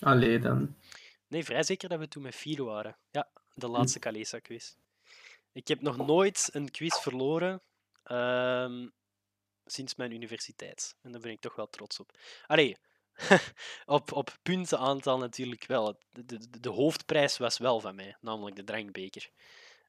Allee, 0.00 0.38
dan. 0.38 0.76
Nee, 1.28 1.44
vrij 1.44 1.62
zeker 1.62 1.88
dat 1.88 1.98
we 1.98 2.08
toen 2.08 2.22
met 2.22 2.36
vier 2.36 2.64
waren. 2.64 2.96
Ja, 3.10 3.28
de 3.54 3.66
Hm. 3.66 3.72
laatste 3.72 3.98
Calesa-quiz. 3.98 4.74
Ik 5.52 5.68
heb 5.68 5.80
nog 5.80 5.96
nooit 5.96 6.48
een 6.52 6.70
quiz 6.70 6.96
verloren 7.00 7.62
ehm, 8.08 8.88
sinds 9.64 9.94
mijn 9.94 10.12
universiteit. 10.12 10.96
En 11.02 11.12
daar 11.12 11.20
ben 11.20 11.30
ik 11.30 11.40
toch 11.40 11.56
wel 11.56 11.68
trots 11.68 12.00
op. 12.00 12.18
Allee, 12.46 12.76
op, 13.86 14.12
op 14.12 14.36
puntenaantal 14.42 15.18
natuurlijk 15.18 15.66
wel. 15.66 15.98
De, 16.10 16.24
de, 16.24 16.60
de 16.60 16.68
hoofdprijs 16.68 17.38
was 17.38 17.58
wel 17.58 17.80
van 17.80 17.94
mij, 17.94 18.16
namelijk 18.20 18.56
de 18.56 18.64
drankbeker. 18.64 19.30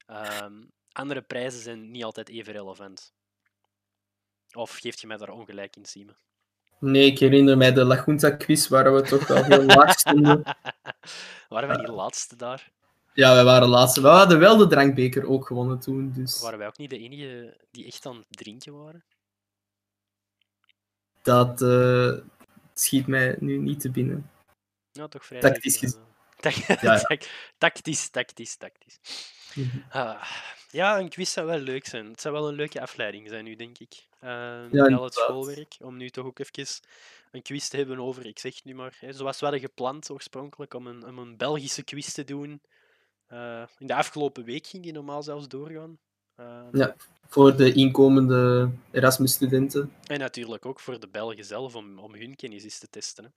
Ehm, 0.06 0.62
andere 0.92 1.22
prijzen 1.22 1.60
zijn 1.60 1.90
niet 1.90 2.04
altijd 2.04 2.28
even 2.28 2.52
relevant. 2.52 3.12
Of 4.52 4.76
geeft 4.76 5.00
je 5.00 5.06
mij 5.06 5.16
daar 5.16 5.28
ongelijk 5.28 5.76
in, 5.76 5.84
Simon? 5.84 6.16
Nee, 6.78 7.06
ik 7.06 7.18
herinner 7.18 7.56
mij 7.56 7.72
de 7.72 7.84
La 7.84 8.02
Junta 8.06 8.30
quiz 8.30 8.68
waar 8.68 8.94
we 8.94 9.02
toch 9.02 9.26
wel 9.26 9.44
heel 9.44 9.64
laag 9.64 9.98
stonden. 9.98 10.42
Waren 11.48 11.68
wij 11.68 11.76
niet 11.76 11.88
laatste 11.88 12.36
daar? 12.36 12.70
Ja, 13.20 13.34
wij 13.34 13.44
waren 13.44 13.68
laatste. 13.68 14.00
We 14.00 14.08
hadden 14.08 14.38
wel 14.38 14.56
de 14.56 14.66
drankbeker 14.66 15.28
ook 15.28 15.46
gewonnen 15.46 15.80
toen, 15.80 16.12
dus 16.12 16.40
Waren 16.40 16.58
wij 16.58 16.66
ook 16.66 16.78
niet 16.78 16.90
de 16.90 16.98
enige 16.98 17.56
die 17.70 17.86
echt 17.86 18.06
aan 18.06 18.16
het 18.16 18.26
drinken 18.28 18.76
waren? 18.82 19.04
dat 21.22 21.62
eh, 21.62 22.12
schiet 22.74 23.06
mij 23.06 23.36
nu 23.40 23.58
niet 23.58 23.80
te 23.80 23.90
binnen. 23.90 24.30
Ja, 24.92 25.08
toch 25.08 25.26
vrij. 25.26 25.40
Tactisch 25.40 25.80
Ja, 26.40 26.78
ja. 26.80 26.98
tac- 26.98 27.28
Tactisch, 27.58 28.08
tactisch, 28.08 28.56
tactisch. 28.56 28.98
Ah, 29.90 30.22
ja, 30.70 30.98
een 30.98 31.08
quiz 31.08 31.32
zou 31.32 31.46
wel 31.46 31.58
leuk 31.58 31.86
zijn. 31.86 32.06
Het 32.06 32.20
zou 32.20 32.34
wel 32.34 32.48
een 32.48 32.54
leuke 32.54 32.80
afleiding 32.80 33.28
zijn 33.28 33.44
nu, 33.44 33.56
denk 33.56 33.78
ik. 33.78 34.06
Uh, 34.24 34.30
Ja, 34.30 34.88
na 34.88 34.96
al 34.96 35.04
het 35.04 35.14
schoolwerk. 35.14 35.76
Om 35.80 35.96
nu 35.96 36.10
toch 36.10 36.26
ook 36.26 36.38
even 36.38 36.80
een 37.30 37.42
quiz 37.42 37.68
te 37.68 37.76
hebben 37.76 37.98
over, 37.98 38.26
ik 38.26 38.38
zeg 38.38 38.54
het 38.54 38.64
nu 38.64 38.74
maar, 38.74 38.96
hè, 39.00 39.12
zoals 39.12 39.38
we 39.38 39.44
hadden 39.44 39.64
gepland 39.64 40.10
oorspronkelijk, 40.10 40.74
om 40.74 40.86
een, 40.86 41.06
om 41.06 41.18
een 41.18 41.36
Belgische 41.36 41.82
quiz 41.82 42.12
te 42.12 42.24
doen. 42.24 42.60
Eh, 43.30 43.62
in 43.78 43.86
de 43.86 43.94
afgelopen 43.94 44.44
week 44.44 44.66
ging 44.66 44.82
die 44.82 44.92
normaal 44.92 45.22
zelfs 45.22 45.48
doorgaan. 45.48 45.98
Eh, 46.34 46.62
Ja. 46.72 46.94
Voor 47.26 47.56
de 47.56 47.72
inkomende 47.72 48.70
Erasmus-studenten. 48.90 49.92
En 50.06 50.18
natuurlijk 50.18 50.66
ook 50.66 50.80
voor 50.80 51.00
de 51.00 51.08
Belgen 51.08 51.44
zelf, 51.44 51.74
om, 51.74 51.98
om 51.98 52.14
hun 52.14 52.36
kennis 52.36 52.64
eens 52.64 52.78
te 52.78 52.88
testen. 52.90 53.24
Hè. 53.24 53.30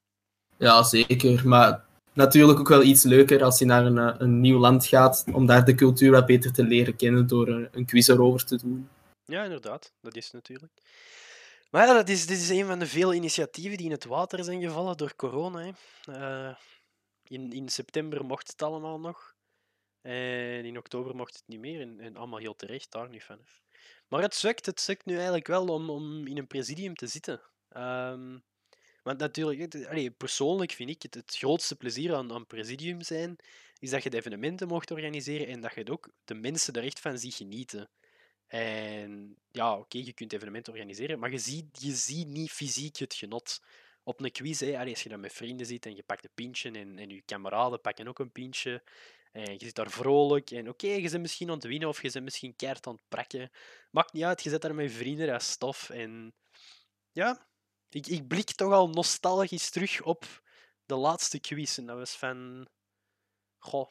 Ja, 0.56 0.82
zeker. 0.82 1.48
Maar 1.48 1.84
natuurlijk 2.12 2.58
ook 2.58 2.68
wel 2.68 2.82
iets 2.82 3.02
leuker 3.02 3.44
als 3.44 3.58
je 3.58 3.64
naar 3.64 3.86
een, 3.86 3.98
eh, 3.98 4.14
een 4.18 4.40
nieuw 4.40 4.58
land 4.58 4.86
gaat, 4.86 5.24
om 5.32 5.46
daar 5.46 5.64
de 5.64 5.74
cultuur 5.74 6.10
wat 6.10 6.26
beter 6.26 6.52
te 6.52 6.64
leren 6.64 6.96
kennen 6.96 7.26
door 7.26 7.48
een, 7.48 7.68
een 7.72 7.86
quiz 7.86 8.08
erover 8.08 8.44
te 8.44 8.56
doen. 8.56 8.88
Ja, 9.24 9.42
inderdaad. 9.42 9.92
Dat 10.00 10.16
is 10.16 10.30
natuurlijk. 10.30 10.72
Maar 11.70 11.86
ja, 11.86 11.92
dat 11.94 12.08
is, 12.08 12.26
dit 12.26 12.38
is 12.38 12.48
een 12.48 12.66
van 12.66 12.78
de 12.78 12.86
vele 12.86 13.14
initiatieven 13.14 13.76
die 13.76 13.86
in 13.86 13.92
het 13.92 14.04
water 14.04 14.44
zijn 14.44 14.62
gevallen 14.62 14.96
door 14.96 15.16
corona. 15.16 15.58
Hè. 15.58 15.70
Eh, 16.12 16.54
in, 17.28 17.52
in 17.52 17.68
september 17.68 18.24
mocht 18.24 18.48
het 18.48 18.62
allemaal 18.62 19.00
nog. 19.00 19.33
En 20.04 20.64
in 20.64 20.78
oktober 20.78 21.16
mocht 21.16 21.34
het 21.34 21.44
niet 21.46 21.60
meer. 21.60 21.80
En, 21.80 22.16
allemaal 22.16 22.38
heel 22.38 22.56
terecht, 22.56 22.92
daar 22.92 23.08
niet 23.08 23.24
van. 23.24 23.38
Maar 24.08 24.22
het 24.22 24.34
sukt, 24.34 24.66
het 24.66 24.80
sukt 24.80 25.04
nu 25.04 25.14
eigenlijk 25.14 25.46
wel 25.46 25.66
om, 25.66 25.90
om 25.90 26.26
in 26.26 26.38
een 26.38 26.46
presidium 26.46 26.94
te 26.94 27.06
zitten. 27.06 27.40
Ehm, 27.68 28.38
want 29.02 29.18
natuurlijk, 29.18 29.86
allee, 29.86 30.10
persoonlijk 30.10 30.72
vind 30.72 30.90
ik 30.90 31.02
het, 31.02 31.14
het 31.14 31.36
grootste 31.36 31.76
plezier 31.76 32.14
aan, 32.14 32.32
aan 32.32 32.46
presidium 32.46 33.02
zijn, 33.02 33.36
is 33.78 33.90
dat 33.90 34.02
je 34.02 34.10
de 34.10 34.16
evenementen 34.16 34.68
mocht 34.68 34.90
organiseren 34.90 35.46
en 35.46 35.60
dat 35.60 35.74
je 35.74 35.80
het 35.80 35.90
ook 35.90 36.10
de 36.24 36.34
mensen 36.34 36.74
er 36.74 36.84
echt 36.84 37.00
van 37.00 37.18
ziet 37.18 37.34
genieten. 37.34 37.90
En 38.46 39.36
ja, 39.50 39.78
oké, 39.78 39.98
je 39.98 40.12
kunt 40.12 40.32
evenementen 40.32 40.72
organiseren, 40.72 41.18
maar 41.18 41.30
je 41.30 41.38
ziet, 41.38 41.82
je 41.82 41.92
ziet 41.92 42.26
niet 42.28 42.50
fysiek 42.50 42.96
het 42.96 43.14
genot. 43.14 43.62
Op 44.02 44.20
een 44.20 44.32
quiz, 44.32 44.60
hè, 44.60 44.78
als 44.78 45.02
je 45.02 45.08
dan 45.08 45.20
met 45.20 45.32
vrienden 45.32 45.66
zit 45.66 45.86
en 45.86 45.96
je 45.96 46.02
pakt 46.02 46.24
een 46.24 46.30
pintje 46.34 46.70
en, 46.70 46.98
en 46.98 47.10
je 47.10 47.22
kameraden 47.22 47.80
pakken 47.80 48.08
ook 48.08 48.18
een 48.18 48.32
pintje. 48.32 48.82
En 49.34 49.52
je 49.52 49.58
zit 49.58 49.74
daar 49.74 49.90
vrolijk 49.90 50.50
en 50.50 50.68
oké, 50.68 50.86
je 50.86 51.10
bent 51.10 51.22
misschien 51.22 51.48
aan 51.48 51.54
het 51.54 51.64
winnen 51.64 51.88
of 51.88 52.02
je 52.02 52.10
bent 52.10 52.24
misschien 52.24 52.56
keihard 52.56 52.86
aan 52.86 52.94
het 52.94 53.08
prakken. 53.08 53.50
Maakt 53.90 54.12
niet 54.12 54.24
uit, 54.24 54.42
je 54.42 54.50
zit 54.50 54.62
daar 54.62 54.74
met 54.74 54.92
vrienden, 54.92 55.26
dat 55.26 55.42
stof. 55.42 55.90
En 55.90 56.34
ja, 57.12 57.46
ik, 57.88 58.06
ik 58.06 58.26
blik 58.26 58.50
toch 58.50 58.72
al 58.72 58.88
nostalgisch 58.88 59.70
terug 59.70 60.02
op 60.02 60.42
de 60.86 60.94
laatste 60.94 61.40
quiz. 61.40 61.78
En 61.78 61.86
dat 61.86 61.96
was 61.96 62.16
van, 62.16 62.68
goh, 63.58 63.90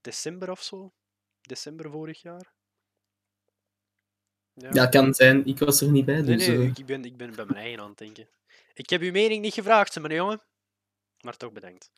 december 0.00 0.50
of 0.50 0.62
zo. 0.62 0.92
December 1.40 1.90
vorig 1.90 2.22
jaar. 2.22 2.54
Ja, 4.52 4.86
kan 4.86 5.14
zijn. 5.14 5.46
Ik 5.46 5.58
was 5.58 5.80
er 5.80 5.90
niet 5.90 6.04
bij, 6.04 6.20
Nee, 6.20 6.36
dus... 6.36 6.46
nee, 6.46 6.56
eh, 6.56 6.64
ik, 6.64 6.78
ik 6.78 6.86
ben, 6.86 7.04
ik 7.04 7.16
ben 7.16 7.34
bij 7.34 7.44
mijn 7.44 7.58
eigen 7.58 7.80
aan 7.80 7.88
het 7.88 7.98
denken. 7.98 8.28
Ik 8.74 8.90
heb 8.90 9.00
uw 9.00 9.12
mening 9.12 9.42
niet 9.42 9.54
gevraagd, 9.54 10.00
mijn 10.00 10.14
jongen. 10.14 10.42
Maar 11.20 11.36
toch 11.36 11.52
bedankt. 11.52 11.90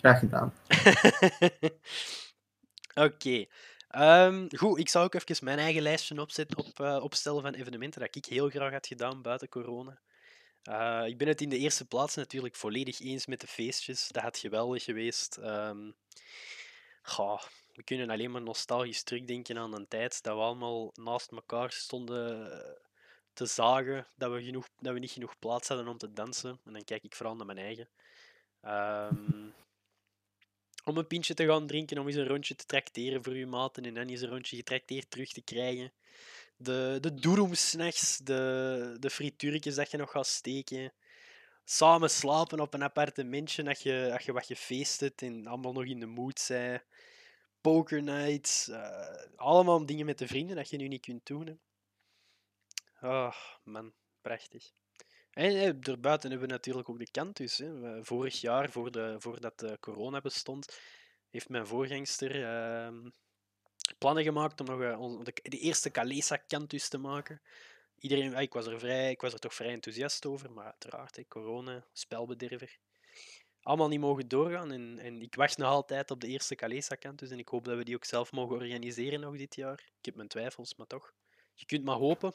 Graag 0.00 0.18
gedaan. 0.18 0.54
Oké. 3.06 3.46
Ehm, 3.88 4.46
goed, 4.56 4.78
ik 4.78 4.88
zou 4.88 5.04
ook 5.04 5.14
even 5.14 5.44
mijn 5.44 5.58
eigen 5.58 5.82
lijstje 5.82 6.20
opzetten, 6.20 6.58
op, 6.58 6.80
eh, 6.80 7.02
opstellen 7.02 7.42
van 7.42 7.54
evenementen 7.54 8.00
dat 8.00 8.16
ik 8.16 8.24
heel 8.24 8.48
graag 8.48 8.72
had 8.72 8.86
gedaan 8.86 9.22
buiten 9.22 9.48
corona. 9.48 10.00
Eh, 10.62 11.02
ik 11.06 11.18
ben 11.18 11.28
het 11.28 11.40
in 11.40 11.48
de 11.48 11.58
eerste 11.58 11.86
plaats 11.86 12.14
natuurlijk 12.14 12.56
volledig 12.56 13.00
eens 13.00 13.26
met 13.26 13.40
de 13.40 13.46
feestjes. 13.46 14.08
Dat 14.08 14.22
had 14.22 14.38
geweldig 14.38 14.84
geweest. 14.84 15.36
Ehm 15.36 15.90
we 17.74 17.82
kunnen 17.84 18.10
alleen 18.10 18.30
maar 18.30 18.42
nostalgisch 18.42 19.02
terugdenken 19.02 19.58
aan 19.58 19.74
een 19.74 19.88
tijd 19.88 20.22
dat 20.22 20.34
we 20.34 20.40
allemaal 20.40 20.90
naast 20.94 21.30
elkaar 21.30 21.72
stonden 21.72 22.50
te 23.32 23.46
zagen, 23.46 24.06
dat 24.16 24.32
we, 24.32 24.42
genoeg, 24.42 24.68
dat 24.78 24.92
we 24.92 24.98
niet 24.98 25.10
genoeg 25.10 25.38
plaats 25.38 25.68
hadden 25.68 25.88
om 25.88 25.98
te 25.98 26.12
dansen. 26.12 26.60
En 26.64 26.72
dan 26.72 26.84
kijk 26.84 27.02
ik 27.02 27.14
vooral 27.14 27.36
naar 27.36 27.46
mijn 27.46 27.58
eigen. 27.58 27.88
Ehm, 28.60 29.48
om 30.90 30.96
een 30.96 31.06
pintje 31.06 31.34
te 31.34 31.46
gaan 31.46 31.66
drinken, 31.66 31.98
om 31.98 32.06
eens 32.06 32.16
een 32.16 32.26
rondje 32.26 32.54
te 32.54 32.66
tracteren 32.66 33.24
voor 33.24 33.32
uw 33.32 33.48
maten 33.48 33.84
en 33.84 33.94
dan 33.94 34.08
eens 34.08 34.20
een 34.20 34.28
rondje 34.28 34.56
getrakteerd 34.56 35.10
terug 35.10 35.32
te 35.32 35.42
krijgen. 35.42 35.92
De, 36.56 36.98
de 37.00 37.14
doeroemsnachts, 37.14 38.18
de, 38.18 38.96
de 39.00 39.10
frituurtjes 39.10 39.74
dat 39.74 39.90
je 39.90 39.96
nog 39.96 40.10
gaat 40.10 40.26
steken. 40.26 40.92
Samen 41.64 42.10
slapen 42.10 42.60
op 42.60 42.74
een 42.74 42.82
appartementje 42.82 43.68
als 43.68 43.78
je, 43.78 44.10
als 44.12 44.24
je 44.24 44.32
wat 44.32 44.46
gefeest 44.46 45.00
hebt 45.00 45.22
en 45.22 45.46
allemaal 45.46 45.72
nog 45.72 45.84
in 45.84 46.00
de 46.00 46.06
mood 46.06 46.38
zijn. 46.38 46.82
Poker 47.60 48.02
nights, 48.02 48.68
eh, 48.68 49.24
allemaal 49.36 49.86
dingen 49.86 50.06
met 50.06 50.18
de 50.18 50.26
vrienden 50.26 50.56
dat 50.56 50.70
je 50.70 50.76
nu 50.76 50.88
niet 50.88 51.00
kunt 51.00 51.26
doen. 51.26 51.46
Hè. 51.46 51.54
Oh, 53.08 53.34
man, 53.64 53.92
prachtig. 54.20 54.70
En 55.30 55.56
hebben 55.56 56.40
we 56.40 56.46
natuurlijk 56.46 56.88
ook 56.88 56.98
de 56.98 57.10
Cantus. 57.10 57.58
Hè. 57.58 58.04
Vorig 58.04 58.40
jaar, 58.40 58.70
voor 58.70 58.90
de, 58.90 59.14
voordat 59.18 59.58
de 59.58 59.76
corona 59.80 60.20
bestond, 60.20 60.80
heeft 61.30 61.48
mijn 61.48 61.66
voorgangster 61.66 62.44
ehm, 62.44 63.08
plannen 63.98 64.24
gemaakt 64.24 64.60
om 64.60 64.66
nog 64.66 64.80
eh, 64.80 65.24
de, 65.24 65.32
de 65.42 65.58
eerste 65.58 65.90
Calesa 65.90 66.42
Cantus 66.46 66.88
te 66.88 66.98
maken. 66.98 67.42
Iedereen, 67.98 68.34
ah, 68.34 68.42
ik, 68.42 68.52
was 68.52 68.66
er 68.66 68.78
vrij, 68.78 69.10
ik 69.10 69.20
was 69.20 69.32
er 69.32 69.38
toch 69.38 69.54
vrij 69.54 69.72
enthousiast 69.72 70.26
over, 70.26 70.52
maar 70.52 70.64
uiteraard, 70.64 71.24
corona, 71.28 71.86
spelbederver. 71.92 72.78
Allemaal 73.62 73.88
niet 73.88 74.00
mogen 74.00 74.28
doorgaan 74.28 74.72
en, 74.72 74.98
en 74.98 75.22
ik 75.22 75.34
wacht 75.34 75.58
nog 75.58 75.68
altijd 75.68 76.10
op 76.10 76.20
de 76.20 76.26
eerste 76.26 76.54
Calesa 76.54 76.96
Cantus 76.96 77.30
en 77.30 77.38
ik 77.38 77.48
hoop 77.48 77.64
dat 77.64 77.76
we 77.76 77.84
die 77.84 77.94
ook 77.94 78.04
zelf 78.04 78.32
mogen 78.32 78.56
organiseren 78.56 79.20
nog 79.20 79.36
dit 79.36 79.54
jaar. 79.54 79.90
Ik 79.98 80.04
heb 80.04 80.14
mijn 80.14 80.28
twijfels, 80.28 80.74
maar 80.74 80.86
toch. 80.86 81.12
Je 81.54 81.66
kunt 81.66 81.84
maar 81.84 81.96
hopen. 81.96 82.34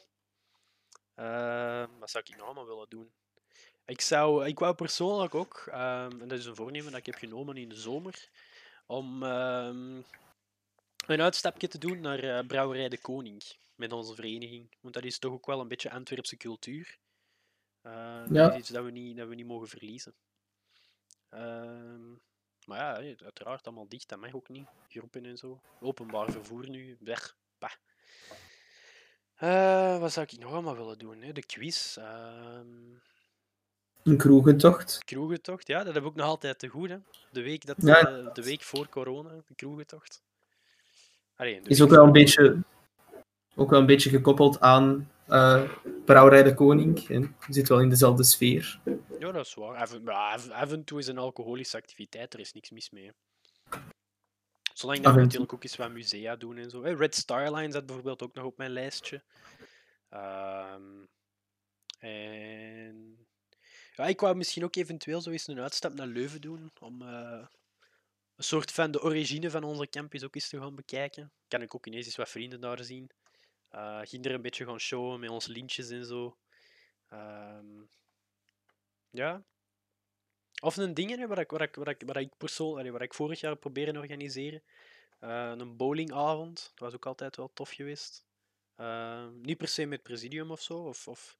Eh, 1.15 1.85
wat 1.99 2.09
zou 2.09 2.23
ik 2.27 2.35
nog 2.35 2.45
allemaal 2.45 2.67
willen 2.67 2.89
doen? 2.89 3.11
Ik, 3.85 4.01
zou, 4.01 4.45
ik 4.45 4.59
wou 4.59 4.75
persoonlijk 4.75 5.35
ook, 5.35 5.67
ehm, 5.67 6.21
en 6.21 6.27
dat 6.27 6.39
is 6.39 6.45
een 6.45 6.55
voornemen 6.55 6.91
dat 6.91 6.99
ik 6.99 7.05
heb 7.05 7.15
genomen 7.15 7.57
in 7.57 7.69
de 7.69 7.75
zomer, 7.75 8.29
om 8.85 9.23
ehm, 9.23 10.01
een 11.07 11.21
uitstapje 11.21 11.67
te 11.67 11.77
doen 11.77 12.01
naar 12.01 12.19
eh, 12.19 12.47
Brouwerij 12.47 12.89
de 12.89 12.97
Koning 12.97 13.43
met 13.75 13.91
onze 13.91 14.15
vereniging. 14.15 14.77
Want 14.81 14.93
dat 14.93 15.03
is 15.03 15.19
toch 15.19 15.31
ook 15.31 15.45
wel 15.45 15.59
een 15.59 15.67
beetje 15.67 15.91
Antwerpse 15.91 16.37
cultuur. 16.37 16.97
Dat 18.29 18.51
is 18.53 18.57
iets 18.57 18.69
dat 18.69 18.83
we 18.83 18.91
niet, 18.91 19.17
dat 19.17 19.27
we 19.27 19.35
niet 19.35 19.45
mogen 19.45 19.67
verliezen. 19.67 20.15
Ehm, 21.29 22.11
maar 22.65 22.77
ja, 22.77 23.15
uiteraard 23.23 23.65
allemaal 23.65 23.87
dicht, 23.87 24.09
dat 24.09 24.19
mag 24.19 24.33
ook 24.33 24.49
niet. 24.49 24.67
Groepen 24.87 25.25
en 25.25 25.37
zo. 25.37 25.61
Openbaar 25.79 26.31
vervoer 26.31 26.69
nu, 26.69 26.97
weg. 26.99 27.37
Bah. 27.57 27.73
Eh, 29.35 29.99
wat 29.99 30.11
zou 30.11 30.27
ik 30.31 30.39
nog 30.39 30.51
allemaal 30.51 30.75
willen 30.75 30.97
doen? 30.97 31.21
Hè? 31.21 31.31
De 31.31 31.45
quiz. 31.45 31.97
ehm 31.97 32.65
Een 34.03 34.17
kroegentocht. 34.17 35.03
kroegentocht, 35.05 35.67
ja, 35.67 35.83
dat 35.83 35.93
heb 35.93 36.03
ik 36.03 36.09
ook 36.09 36.15
nog 36.15 36.25
altijd 36.25 36.59
te 36.59 36.67
goed. 36.67 36.89
Hè? 36.89 36.97
De, 37.31 37.41
week 37.41 37.65
dat, 37.65 37.75
Ja. 37.79 38.07
eh, 38.07 38.33
de 38.33 38.43
week 38.43 38.61
voor 38.61 38.89
corona, 38.89 39.29
de 39.47 39.55
kroegentocht. 39.55 40.21
Allee, 41.35 41.61
de 41.61 41.69
Is 41.69 41.81
ook 41.81 41.89
wel 41.89 42.03
een 42.03 42.11
beetje, 42.11 42.61
ook 43.55 43.69
wel 43.69 43.79
een 43.79 43.85
beetje 43.85 44.09
gekoppeld 44.09 44.59
aan 44.59 45.11
Brouwerij 46.05 46.43
de 46.43 46.53
Koning. 46.53 47.07
hè. 47.07 47.13
Je 47.15 47.29
zit 47.49 47.67
wel 47.69 47.79
in 47.81 47.89
dezelfde 47.89 48.23
sfeer. 48.23 48.79
Ja, 49.19 49.31
dat 49.31 49.45
is 49.45 49.53
waar. 49.53 49.75
Af, 49.75 49.99
maar 50.01 50.15
af, 50.15 50.49
af 50.49 50.71
en 50.71 50.83
toe 50.83 50.99
is 50.99 51.07
een 51.07 51.17
alcoholische 51.17 51.77
activiteit, 51.77 52.33
er 52.33 52.39
is 52.39 52.53
niks 52.53 52.69
mis 52.69 52.89
mee. 52.89 53.05
hè. 53.05 53.11
Zolang 54.75 54.99
dat 54.99 55.13
we 55.13 55.21
natuurlijk 55.21 55.53
ook 55.53 55.63
eens 55.63 55.75
wat 55.75 55.91
musea 55.91 56.35
doen 56.35 56.57
en 56.57 56.69
zo. 56.69 56.81
Red 56.81 57.15
Star 57.15 57.53
Line 57.53 57.71
zat 57.71 57.85
bijvoorbeeld 57.85 58.21
ook 58.21 58.33
nog 58.33 58.45
op 58.45 58.57
mijn 58.57 58.71
lijstje. 58.71 59.23
Ehm, 60.09 61.05
en... 61.99 63.27
Ja, 63.95 64.05
ik 64.05 64.19
wou 64.19 64.35
misschien 64.35 64.63
ook 64.63 64.75
eventueel 64.75 65.21
zo 65.21 65.29
eens 65.29 65.47
een 65.47 65.59
uitstap 65.59 65.93
naar 65.93 66.07
Leuven 66.07 66.41
doen, 66.41 66.71
om 66.79 67.01
eh, 67.01 67.47
een 68.35 68.43
soort 68.43 68.71
van 68.71 68.91
de 68.91 69.01
origine 69.01 69.49
van 69.49 69.63
onze 69.63 69.89
campus 69.89 70.23
ook 70.23 70.35
eens 70.35 70.49
te 70.49 70.59
gaan 70.59 70.75
bekijken. 70.75 71.31
Kan 71.47 71.61
ik 71.61 71.75
ook 71.75 71.85
ineens 71.85 72.05
eens 72.05 72.15
wat 72.15 72.29
vrienden 72.29 72.61
daar 72.61 72.83
zien. 72.83 73.09
Eh 73.69 74.01
kinderen 74.01 74.37
een 74.37 74.43
beetje 74.43 74.65
gaan 74.65 74.79
showen 74.79 75.19
met 75.19 75.29
onze 75.29 75.51
lintjes 75.51 75.89
en 75.89 76.05
zo. 76.05 76.37
Ehm, 77.09 77.83
ja. 79.09 79.43
Of 80.65 80.77
een 80.77 80.93
ding 80.93 81.15
hè, 81.15 81.27
wat 81.27 81.37
ik, 81.37 81.51
wat 81.51 81.61
ik, 81.61 81.75
wat 81.75 81.87
ik, 81.87 82.01
wat 82.05 82.15
ik 82.15 82.37
persoonlijk, 82.37 82.91
wat 82.91 83.01
ik 83.01 83.13
vorig 83.13 83.39
jaar 83.39 83.55
proberen 83.55 83.97
organiseren. 83.97 84.61
Eh, 85.19 85.51
een 85.57 85.77
bowlingavond. 85.77 86.71
Dat 86.75 86.79
was 86.79 86.93
ook 86.93 87.05
altijd 87.05 87.35
wel 87.35 87.49
tof 87.53 87.69
geweest. 87.69 88.25
Ehm, 88.75 89.41
niet 89.41 89.57
per 89.57 89.67
se 89.67 89.85
met 89.85 90.03
presidium 90.03 90.51
of 90.51 90.61
zo, 90.61 90.77
of, 90.77 91.07
of, 91.07 91.37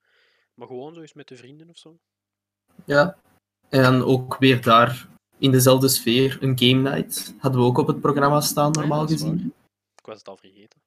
maar 0.53 0.67
gewoon 0.67 0.93
zo 0.93 1.01
eens 1.01 1.13
met 1.13 1.27
de 1.27 1.35
vrienden 1.35 1.69
of 1.69 1.77
zo. 1.77 1.97
Ja. 2.85 3.17
En 3.69 4.03
ook 4.03 4.37
weer 4.37 4.61
daar 4.61 5.07
in 5.37 5.51
dezelfde 5.51 5.87
sfeer 5.87 6.37
een 6.41 6.59
game 6.59 6.89
night. 6.89 7.35
Hadden 7.39 7.61
we 7.61 7.67
ook 7.67 7.77
op 7.77 7.87
het 7.87 7.99
programma 7.99 8.41
staan, 8.41 8.71
normaal 8.71 8.99
waar. 8.99 9.07
gezien. 9.07 9.53
Ik 9.95 10.05
was 10.05 10.17
het 10.17 10.27
al 10.27 10.37
vergeten. 10.37 10.81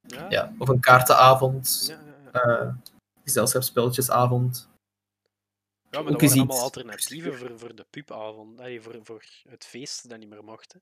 Ja, 0.00 0.26
Ja. 0.30 0.54
Of 0.58 0.68
een 0.68 0.80
kaartenavond. 0.80 1.84
ja, 1.88 2.00
ja, 2.00 2.30
ja. 2.32 2.42
eh 2.42 2.74
gezelschapsspelletjesavond. 3.24 4.68
Ja, 5.90 6.02
maar 6.02 6.12
dat 6.12 6.20
waren 6.20 6.38
allemaal 6.38 6.60
alternatieven 6.60 7.38
voor, 7.38 7.52
voor 7.56 7.74
de 7.74 7.86
pubavond. 7.90 8.60
Allee, 8.60 8.80
voor, 8.80 8.98
voor 9.02 9.24
het 9.48 9.64
feest 9.64 10.08
dat 10.08 10.18
niet 10.18 10.28
meer 10.28 10.44
mocht. 10.44 10.72
Hè. 10.72 10.78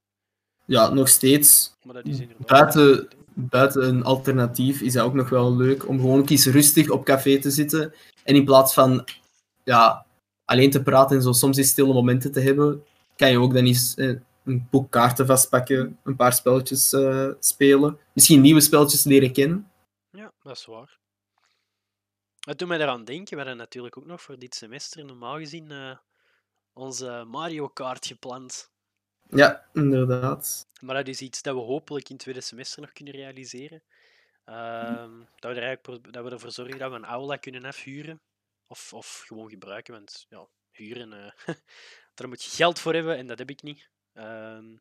Ja, 0.66 0.88
nog 0.88 1.08
steeds. 1.08 1.76
Maar 1.82 1.94
dat 1.94 2.06
is. 2.06 2.18
Buiten, 2.46 3.08
buiten 3.34 3.88
een 3.88 4.04
alternatief 4.04 4.80
is 4.80 4.92
dat 4.92 5.04
ook 5.04 5.14
nog 5.14 5.28
wel 5.28 5.56
leuk 5.56 5.88
om 5.88 6.00
gewoon 6.00 6.26
eens 6.26 6.46
rustig 6.46 6.90
op 6.90 7.04
café 7.04 7.38
te 7.38 7.50
zitten. 7.50 7.94
En 8.24 8.34
in 8.34 8.44
plaats 8.44 8.74
van 8.74 9.04
ja, 9.64 10.06
alleen 10.44 10.70
te 10.70 10.82
praten 10.82 11.16
en 11.16 11.22
zo 11.22 11.32
soms 11.32 11.56
eens 11.56 11.68
stille 11.68 11.92
momenten 11.92 12.32
te 12.32 12.40
hebben, 12.40 12.84
kan 13.16 13.30
je 13.30 13.40
ook 13.40 13.54
dan 13.54 13.64
eens 13.64 13.94
eh, 13.94 14.14
een 14.44 14.66
boek 14.70 14.90
kaarten 14.90 15.26
vastpakken, 15.26 15.98
een 16.04 16.16
paar 16.16 16.32
spelletjes 16.32 16.92
eh, 16.92 17.28
spelen. 17.40 17.98
Misschien 18.12 18.40
nieuwe 18.40 18.60
spelletjes 18.60 19.04
leren 19.04 19.32
kennen. 19.32 19.70
Ja, 20.10 20.32
dat 20.42 20.56
is 20.56 20.64
waar. 20.64 20.98
Het 22.46 22.58
doet 22.58 22.68
mij 22.68 22.80
eraan 22.80 23.04
denken, 23.04 23.32
we 23.32 23.42
hadden 23.42 23.56
natuurlijk 23.56 23.96
ook 23.96 24.06
nog 24.06 24.22
voor 24.22 24.38
dit 24.38 24.54
semester 24.54 25.04
normaal 25.04 25.38
gezien 25.38 25.70
eh, 25.70 25.96
onze 26.72 27.24
Mario 27.26 27.68
Kart 27.68 28.06
gepland. 28.06 28.70
Ja, 29.28 29.68
inderdaad. 29.72 30.68
Maar 30.80 30.94
dat 30.94 31.08
is 31.08 31.20
iets 31.20 31.42
dat 31.42 31.54
we 31.54 31.60
hopelijk 31.60 32.08
in 32.08 32.14
het 32.14 32.22
tweede 32.22 32.40
semester 32.40 32.80
nog 32.80 32.92
kunnen 32.92 33.14
realiseren. 33.14 33.82
Ehm, 34.44 35.18
dat, 35.18 35.50
we 35.52 35.60
er 35.60 35.66
eigenlijk 35.66 36.12
dat 36.12 36.24
we 36.24 36.30
ervoor 36.30 36.52
zorgen 36.52 36.78
dat 36.78 36.90
we 36.90 36.96
een 36.96 37.04
aula 37.04 37.36
kunnen 37.36 37.64
afhuren. 37.64 38.20
Of, 38.66 38.92
of 38.92 39.24
gewoon 39.26 39.50
gebruiken, 39.50 39.94
want 39.94 40.26
ja, 40.28 40.46
huren, 40.70 41.12
eh, 41.12 41.54
daar 42.14 42.28
moet 42.28 42.42
je 42.42 42.50
geld 42.50 42.78
voor 42.78 42.94
hebben 42.94 43.16
en 43.16 43.26
dat 43.26 43.38
heb 43.38 43.50
ik 43.50 43.62
niet. 43.62 43.90
Ehm, 44.12 44.76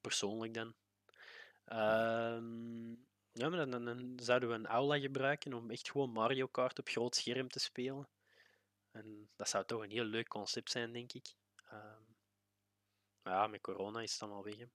persoonlijk 0.00 0.54
dan. 0.54 0.74
Ehm, 1.64 2.94
ja, 3.38 3.48
maar 3.48 3.70
dan, 3.70 4.12
zouden 4.16 4.48
we 4.48 4.54
een 4.54 4.66
aula 4.66 4.98
gebruiken 4.98 5.54
om 5.54 5.70
echt 5.70 5.90
gewoon 5.90 6.10
Mario 6.10 6.46
Kart 6.46 6.78
op 6.78 6.88
groot 6.88 7.16
scherm 7.16 7.48
te 7.48 7.58
spelen. 7.58 8.08
En 8.90 9.28
dat 9.36 9.48
zou 9.48 9.64
toch 9.64 9.82
een 9.82 9.90
heel 9.90 10.04
leuk 10.04 10.28
concept 10.28 10.70
zijn, 10.70 10.92
denk 10.92 11.12
ik. 11.12 11.34
Maar 13.22 13.34
ja, 13.34 13.46
met 13.46 13.60
corona 13.60 14.00
is 14.00 14.12
het 14.12 14.22
allemaal 14.22 14.44
weg. 14.44 14.56
hè. 14.56 14.66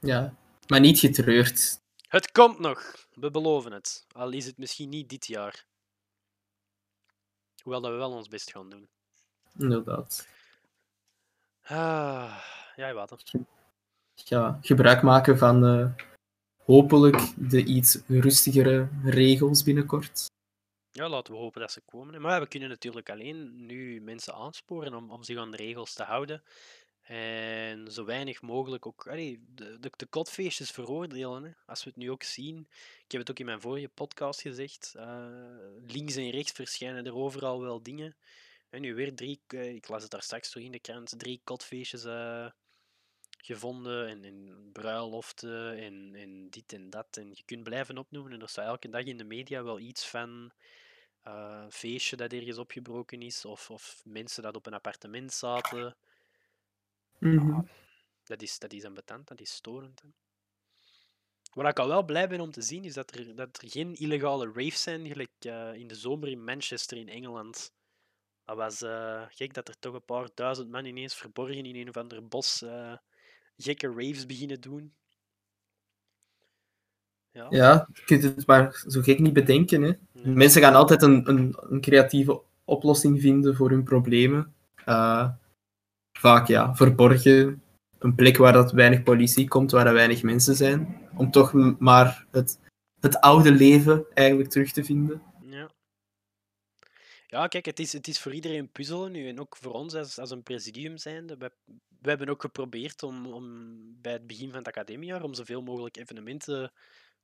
Ja. 0.00 0.34
Maar 0.66 0.80
niet 0.80 0.98
getreurd. 0.98 1.80
Het 2.08 2.32
komt 2.32 2.58
nog, 2.58 3.06
we 3.14 3.30
beloven 3.30 3.72
het. 3.72 4.06
Al 4.12 4.32
is 4.32 4.46
het 4.46 4.58
misschien 4.58 4.88
niet 4.88 5.08
dit 5.08 5.26
jaar. 5.26 5.66
Hoewel 7.62 7.80
dat 7.80 7.90
we 7.90 7.96
wel 7.96 8.12
ons 8.12 8.28
best 8.28 8.50
gaan 8.50 8.70
doen. 8.70 8.88
Inderdaad. 9.58 10.28
Ah, 11.62 12.42
ja, 12.76 12.92
wat? 12.92 13.32
Ja, 14.14 14.58
gebruik 14.60 15.02
maken 15.02 15.38
van 15.38 15.64
eh, 15.66 16.06
hopelijk 16.66 17.32
de 17.50 17.64
iets 17.64 17.98
rustigere 18.06 18.88
regels 19.04 19.62
binnenkort. 19.62 20.26
Ja, 20.92 21.08
laten 21.08 21.32
we 21.32 21.38
hopen 21.38 21.60
dat 21.60 21.72
ze 21.72 21.80
komen. 21.80 22.20
Maar 22.20 22.40
we 22.40 22.48
kunnen 22.48 22.68
natuurlijk 22.68 23.10
alleen 23.10 23.66
nu 23.66 24.00
mensen 24.00 24.34
aansporen 24.34 24.94
om, 24.94 25.10
om 25.10 25.22
zich 25.22 25.38
aan 25.38 25.50
de 25.50 25.56
regels 25.56 25.94
te 25.94 26.02
houden. 26.02 26.42
En 27.06 27.92
zo 27.92 28.04
weinig 28.04 28.42
mogelijk 28.42 28.86
ook 28.86 29.06
allee, 29.06 29.44
de, 29.54 29.78
de, 29.80 29.90
de 29.96 30.06
kotfeestjes 30.06 30.70
veroordelen. 30.70 31.44
Hè. 31.44 31.50
Als 31.66 31.84
we 31.84 31.90
het 31.90 31.98
nu 31.98 32.10
ook 32.10 32.22
zien, 32.22 32.68
ik 33.04 33.12
heb 33.12 33.20
het 33.20 33.30
ook 33.30 33.38
in 33.38 33.44
mijn 33.44 33.60
vorige 33.60 33.88
podcast 33.88 34.40
gezegd, 34.40 34.94
eh, 34.96 35.26
links 35.86 36.16
en 36.16 36.30
rechts 36.30 36.52
verschijnen 36.52 37.06
er 37.06 37.14
overal 37.14 37.60
wel 37.60 37.82
dingen. 37.82 38.16
En 38.70 38.80
nu 38.80 38.94
weer 38.94 39.14
drie, 39.14 39.40
eh, 39.46 39.74
ik 39.74 39.88
las 39.88 40.02
het 40.02 40.10
daar 40.10 40.22
straks 40.22 40.50
toch 40.50 40.62
in 40.62 40.72
de 40.72 40.80
krant, 40.80 41.14
drie 41.18 41.40
kotfeestjes 41.44 42.04
eh, 42.04 42.46
gevonden. 43.36 44.08
En, 44.08 44.24
en 44.24 44.68
bruiloften 44.72 45.78
en, 45.78 46.14
en 46.14 46.50
dit 46.50 46.72
en 46.72 46.90
dat. 46.90 47.16
En 47.16 47.28
je 47.28 47.42
kunt 47.44 47.64
blijven 47.64 47.98
opnoemen. 47.98 48.32
En 48.32 48.40
er 48.40 48.48
staat 48.48 48.66
elke 48.66 48.88
dag 48.88 49.04
in 49.04 49.16
de 49.16 49.24
media 49.24 49.62
wel 49.62 49.78
iets 49.78 50.08
van 50.08 50.52
eh, 51.22 51.60
een 51.64 51.72
feestje 51.72 52.16
dat 52.16 52.32
ergens 52.32 52.58
opgebroken 52.58 53.22
is. 53.22 53.44
Of, 53.44 53.70
of 53.70 54.00
mensen 54.04 54.42
dat 54.42 54.56
op 54.56 54.66
een 54.66 54.74
appartement 54.74 55.32
zaten. 55.32 55.96
Mhm. 57.18 57.52
Ah, 57.52 57.68
dat, 58.24 58.42
is, 58.42 58.58
dat 58.58 58.72
is 58.72 58.84
ambetant, 58.84 59.28
dat 59.28 59.40
is 59.40 59.52
storend. 59.52 60.02
Hè. 60.02 60.08
Waar 61.56 61.68
ik 61.68 61.78
al 61.78 61.88
wel 61.88 62.04
blij 62.04 62.28
ben 62.28 62.40
om 62.40 62.50
te 62.50 62.62
zien, 62.62 62.84
is 62.84 62.94
dat 62.94 63.14
er, 63.14 63.34
dat 63.34 63.62
er 63.62 63.70
geen 63.70 63.94
illegale 63.94 64.46
raves 64.46 64.82
zijn, 64.82 65.06
gelijk 65.06 65.30
eh, 65.38 65.74
in 65.74 65.86
de 65.86 65.94
zomer 65.94 66.28
in 66.28 66.44
Manchester 66.44 66.96
in 66.96 67.08
Engeland. 67.08 67.72
Dat 68.44 68.56
was 68.56 68.82
eh, 68.82 69.22
gek 69.28 69.54
dat 69.54 69.68
er 69.68 69.78
toch 69.78 69.94
een 69.94 70.04
paar 70.04 70.28
duizend 70.34 70.70
man 70.70 70.84
ineens 70.84 71.14
verborgen 71.14 71.66
in 71.66 71.76
een 71.76 71.88
of 71.88 71.96
ander 71.96 72.28
bos 72.28 72.62
eh, 72.62 72.96
gekke 73.56 73.86
raves 73.88 74.26
beginnen 74.26 74.60
doen. 74.60 74.92
Ja. 77.30 77.46
Ja, 77.50 77.88
je 77.92 78.02
kunt 78.04 78.22
het 78.22 78.46
maar 78.46 78.84
zo 78.86 79.00
gek 79.00 79.18
niet 79.18 79.32
bedenken. 79.32 79.82
Hè. 79.82 79.92
Nee. 80.12 80.34
Mensen 80.34 80.62
gaan 80.62 80.74
altijd 80.74 81.02
een, 81.02 81.28
een, 81.28 81.56
een 81.60 81.80
creatieve 81.80 82.40
oplossing 82.64 83.20
vinden 83.20 83.56
voor 83.56 83.70
hun 83.70 83.84
problemen. 83.84 84.54
Eh, 84.84 85.28
vaak 86.18 86.46
ja, 86.46 86.74
verborgen. 86.74 87.62
Een 87.98 88.14
plek 88.14 88.36
waar 88.36 88.52
dat 88.52 88.72
weinig 88.72 89.02
politie 89.02 89.48
komt, 89.48 89.70
waar 89.70 89.86
er 89.86 89.92
weinig 89.92 90.22
mensen 90.22 90.54
zijn. 90.54 90.96
Om 91.14 91.30
toch 91.30 91.52
maar 91.78 92.26
het, 92.30 92.58
het 93.00 93.20
oude 93.20 93.52
leven 93.52 94.04
eigenlijk 94.14 94.50
terug 94.50 94.72
te 94.72 94.84
vinden. 94.84 95.22
Ja. 97.36 97.46
Kijk, 97.48 97.64
het 97.64 97.78
is, 97.78 97.92
het 97.92 98.08
is 98.08 98.18
voor 98.18 98.34
iedereen 98.34 98.72
puzzelen 98.72 99.12
nu. 99.12 99.28
En 99.28 99.40
ook 99.40 99.56
voor 99.56 99.72
ons 99.72 99.94
als, 99.94 100.18
als 100.18 100.30
een 100.30 100.42
presidium 100.42 100.98
zijnde. 100.98 101.36
We, 101.36 101.52
we 102.00 102.08
hebben 102.08 102.28
ook 102.28 102.40
geprobeerd 102.40 103.02
om, 103.02 103.26
om 103.26 103.76
bij 104.00 104.12
het 104.12 104.26
begin 104.26 104.48
van 104.48 104.58
het 104.58 104.68
academiejaar 104.68 105.22
om 105.22 105.34
zoveel 105.34 105.62
mogelijk 105.62 105.96
evenementen 105.96 106.72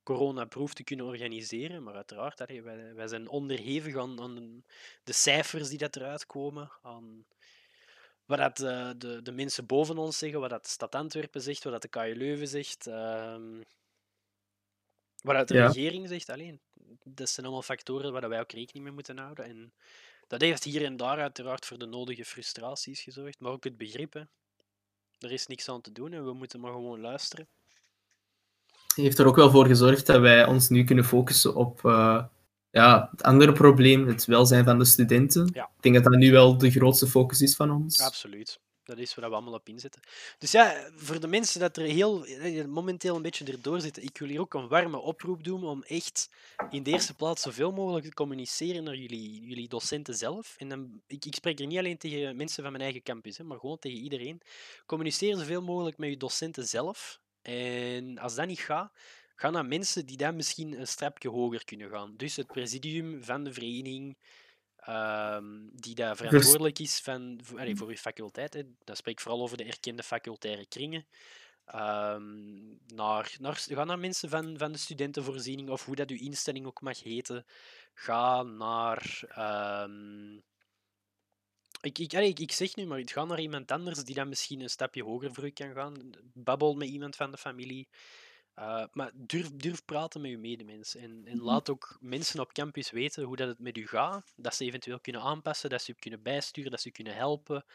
coronaproof 0.03 0.73
te 0.73 0.83
kunnen 0.83 1.05
organiseren. 1.05 1.83
Maar 1.83 1.95
uiteraard, 1.95 2.61
wij, 2.95 3.07
zijn 3.07 3.27
onderhevig 3.27 3.97
aan, 3.97 4.21
aan 4.21 4.63
de 5.03 5.13
cijfers 5.13 5.69
die 5.69 5.77
dat 5.77 5.95
eruit 5.95 6.25
komen. 6.25 6.71
Aan 6.81 7.25
wat 8.25 8.37
dat, 8.37 8.59
eh, 8.59 8.89
de, 8.97 9.21
de 9.21 9.31
mensen 9.31 9.65
boven 9.65 9.97
ons 9.97 10.17
zeggen, 10.17 10.39
wat 10.39 10.49
dat 10.49 10.67
stad 10.67 10.95
Antwerpen 10.95 11.41
zegt, 11.41 11.63
wat 11.63 11.73
dat 11.73 11.81
de 11.81 11.87
KU 11.87 12.15
Leuven 12.15 12.47
zegt. 12.47 12.87
ehm, 12.87 13.61
dat 15.23 15.47
de 15.47 15.53
Ja. 15.53 15.65
regering 15.67 16.07
zegt. 16.07 16.29
Alleen, 16.29 16.59
dat 17.03 17.29
zijn 17.29 17.45
allemaal 17.45 17.63
factoren 17.63 18.11
waar 18.11 18.29
wij 18.29 18.39
ook 18.39 18.51
rekening 18.51 18.85
mee 18.85 18.93
moeten 18.93 19.17
houden. 19.17 19.45
En 19.45 19.73
dat 20.27 20.41
heeft 20.41 20.63
hier 20.63 20.83
en 20.85 20.97
daar 20.97 21.19
uiteraard 21.19 21.65
voor 21.65 21.77
de 21.77 21.85
nodige 21.85 22.25
frustraties 22.25 23.01
gezorgd, 23.01 23.39
maar 23.39 23.51
ook 23.51 23.63
het 23.63 23.77
begrip. 23.77 24.13
Hè. 24.13 24.21
Er 25.19 25.31
is 25.31 25.47
niks 25.47 25.69
aan 25.69 25.81
te 25.81 25.91
doen 25.91 26.13
en 26.13 26.25
we 26.25 26.33
moeten 26.33 26.59
maar 26.59 26.71
gewoon 26.71 27.01
luisteren. 27.01 27.47
heeft 28.95 29.17
er 29.19 29.25
ook 29.25 29.35
wel 29.35 29.51
voor 29.51 29.65
gezorgd 29.65 30.05
dat 30.05 30.21
wij 30.21 30.45
ons 30.45 30.69
nu 30.69 30.83
kunnen 30.83 31.05
focussen 31.05 31.55
op 31.55 31.85
eh, 31.85 32.23
ja, 32.69 33.07
het 33.11 33.23
andere 33.23 33.51
probleem, 33.51 34.07
het 34.07 34.25
welzijn 34.25 34.63
van 34.63 34.77
de 34.79 34.85
studenten. 34.85 35.49
Ja. 35.53 35.63
Ik 35.75 35.81
denk 35.81 35.95
dat 35.95 36.03
dat 36.03 36.13
nu 36.13 36.31
wel 36.31 36.57
de 36.57 36.71
grootste 36.71 37.07
focus 37.07 37.41
is 37.41 37.55
van 37.55 37.71
ons. 37.71 38.01
Absoluut. 38.01 38.59
Dat 38.83 38.97
is 38.97 39.15
waar 39.15 39.29
we 39.29 39.35
allemaal 39.35 39.53
op 39.53 39.69
inzetten. 39.69 40.01
Dus 40.37 40.51
ja, 40.51 40.89
voor 40.95 41.19
de 41.19 41.27
mensen 41.27 41.59
dat 41.59 41.77
er 41.77 41.83
heel, 41.83 42.25
eh, 42.25 42.65
momenteel 42.65 43.15
een 43.15 43.21
beetje 43.21 43.45
erdoor 43.45 43.81
zitten, 43.81 44.03
ik 44.03 44.17
wil 44.17 44.27
hier 44.27 44.39
ook 44.39 44.53
een 44.53 44.67
warme 44.67 44.97
oproep 44.97 45.43
doen 45.43 45.63
om 45.63 45.83
echt 45.83 46.29
in 46.69 46.83
de 46.83 46.91
eerste 46.91 47.13
plaats 47.13 47.41
zoveel 47.41 47.71
mogelijk 47.71 48.05
te 48.05 48.13
communiceren 48.13 48.83
naar 48.83 48.95
jullie, 48.95 49.45
jullie 49.45 49.67
docenten 49.67 50.15
zelf. 50.15 50.55
En 50.57 50.69
dan, 50.69 51.01
ik, 51.07 51.25
ik 51.25 51.35
spreek 51.35 51.59
er 51.59 51.67
niet 51.67 51.77
alleen 51.77 51.97
tegen 51.97 52.35
mensen 52.35 52.63
van 52.63 52.71
mijn 52.71 52.83
eigen 52.83 53.03
campus, 53.03 53.37
hè, 53.37 53.43
maar 53.43 53.59
gewoon 53.59 53.79
tegen 53.79 53.99
iedereen. 53.99 54.41
Communiceer 54.85 55.35
zoveel 55.37 55.61
mogelijk 55.61 55.97
met 55.97 56.09
je 56.09 56.17
docenten 56.17 56.67
zelf. 56.67 57.19
En 57.41 58.17
als 58.17 58.35
dat 58.35 58.47
niet 58.47 58.59
gaat, 58.59 58.91
ga 59.35 59.49
naar 59.49 59.65
mensen 59.65 60.05
die 60.05 60.17
dan 60.17 60.35
misschien 60.35 60.79
een 60.79 60.87
stapje 60.87 61.29
hoger 61.29 61.65
kunnen 61.65 61.89
gaan. 61.89 62.13
Dus 62.17 62.35
het 62.35 62.47
presidium 62.47 63.23
van 63.23 63.43
de 63.43 63.53
vereniging, 63.53 64.17
ehm, 64.85 65.45
die 65.71 65.95
daar 65.95 66.15
verantwoordelijk 66.15 66.79
is 66.79 66.99
van, 66.99 67.39
voor, 67.43 67.59
allee, 67.59 67.75
voor 67.75 67.87
uw 67.87 67.95
faculteit. 67.95 68.53
Hè. 68.53 68.61
Dat 68.83 68.97
spreek 68.97 69.13
ik 69.13 69.21
vooral 69.21 69.41
over 69.41 69.57
de 69.57 69.63
erkende 69.63 70.03
facultaire 70.03 70.65
kringen. 70.65 71.05
Ehm, 71.65 72.67
naar, 72.87 73.35
naar, 73.39 73.55
ga 73.55 73.83
naar 73.83 73.99
mensen 73.99 74.29
van, 74.29 74.57
van 74.57 74.71
de 74.71 74.77
studentenvoorziening, 74.77 75.69
of 75.69 75.85
hoe 75.85 75.95
dat 75.95 76.09
uw 76.09 76.17
instelling 76.17 76.65
ook 76.65 76.81
mag 76.81 77.03
heten. 77.03 77.45
Ga 77.93 78.43
naar. 78.43 79.23
ehm, 79.27 80.35
ik, 81.81 81.99
ik, 81.99 82.13
allee, 82.13 82.29
ik, 82.29 82.39
ik 82.39 82.51
zeg 82.51 82.75
nu 82.75 82.85
maar, 82.85 83.01
ga 83.05 83.25
naar 83.25 83.39
iemand 83.39 83.71
anders 83.71 84.03
die 84.03 84.15
dan 84.15 84.29
misschien 84.29 84.61
een 84.61 84.69
stapje 84.69 85.03
hoger 85.03 85.33
voor 85.33 85.45
u 85.45 85.49
kan 85.49 85.73
gaan. 85.73 86.11
Babbel 86.33 86.73
met 86.73 86.89
iemand 86.89 87.15
van 87.15 87.31
de 87.31 87.37
familie. 87.37 87.87
Uh, 88.59 88.85
maar 88.91 89.11
durf, 89.13 89.51
durf 89.51 89.85
praten 89.85 90.21
met 90.21 90.31
je 90.31 90.37
medemens. 90.37 90.95
En, 90.95 91.21
en 91.25 91.41
laat 91.41 91.69
ook 91.69 91.97
mensen 91.99 92.39
op 92.39 92.53
campus 92.53 92.91
weten 92.91 93.23
hoe 93.23 93.35
dat 93.35 93.47
het 93.47 93.59
met 93.59 93.77
u 93.77 93.87
gaat. 93.87 94.33
Dat 94.35 94.55
ze 94.55 94.65
eventueel 94.65 94.99
kunnen 94.99 95.21
aanpassen, 95.21 95.69
dat 95.69 95.81
ze 95.81 95.91
u 95.91 95.95
kunnen 95.99 96.21
bijsturen, 96.21 96.71
dat 96.71 96.81
ze 96.81 96.87
u 96.87 96.91
kunnen 96.91 97.15
helpen. 97.15 97.65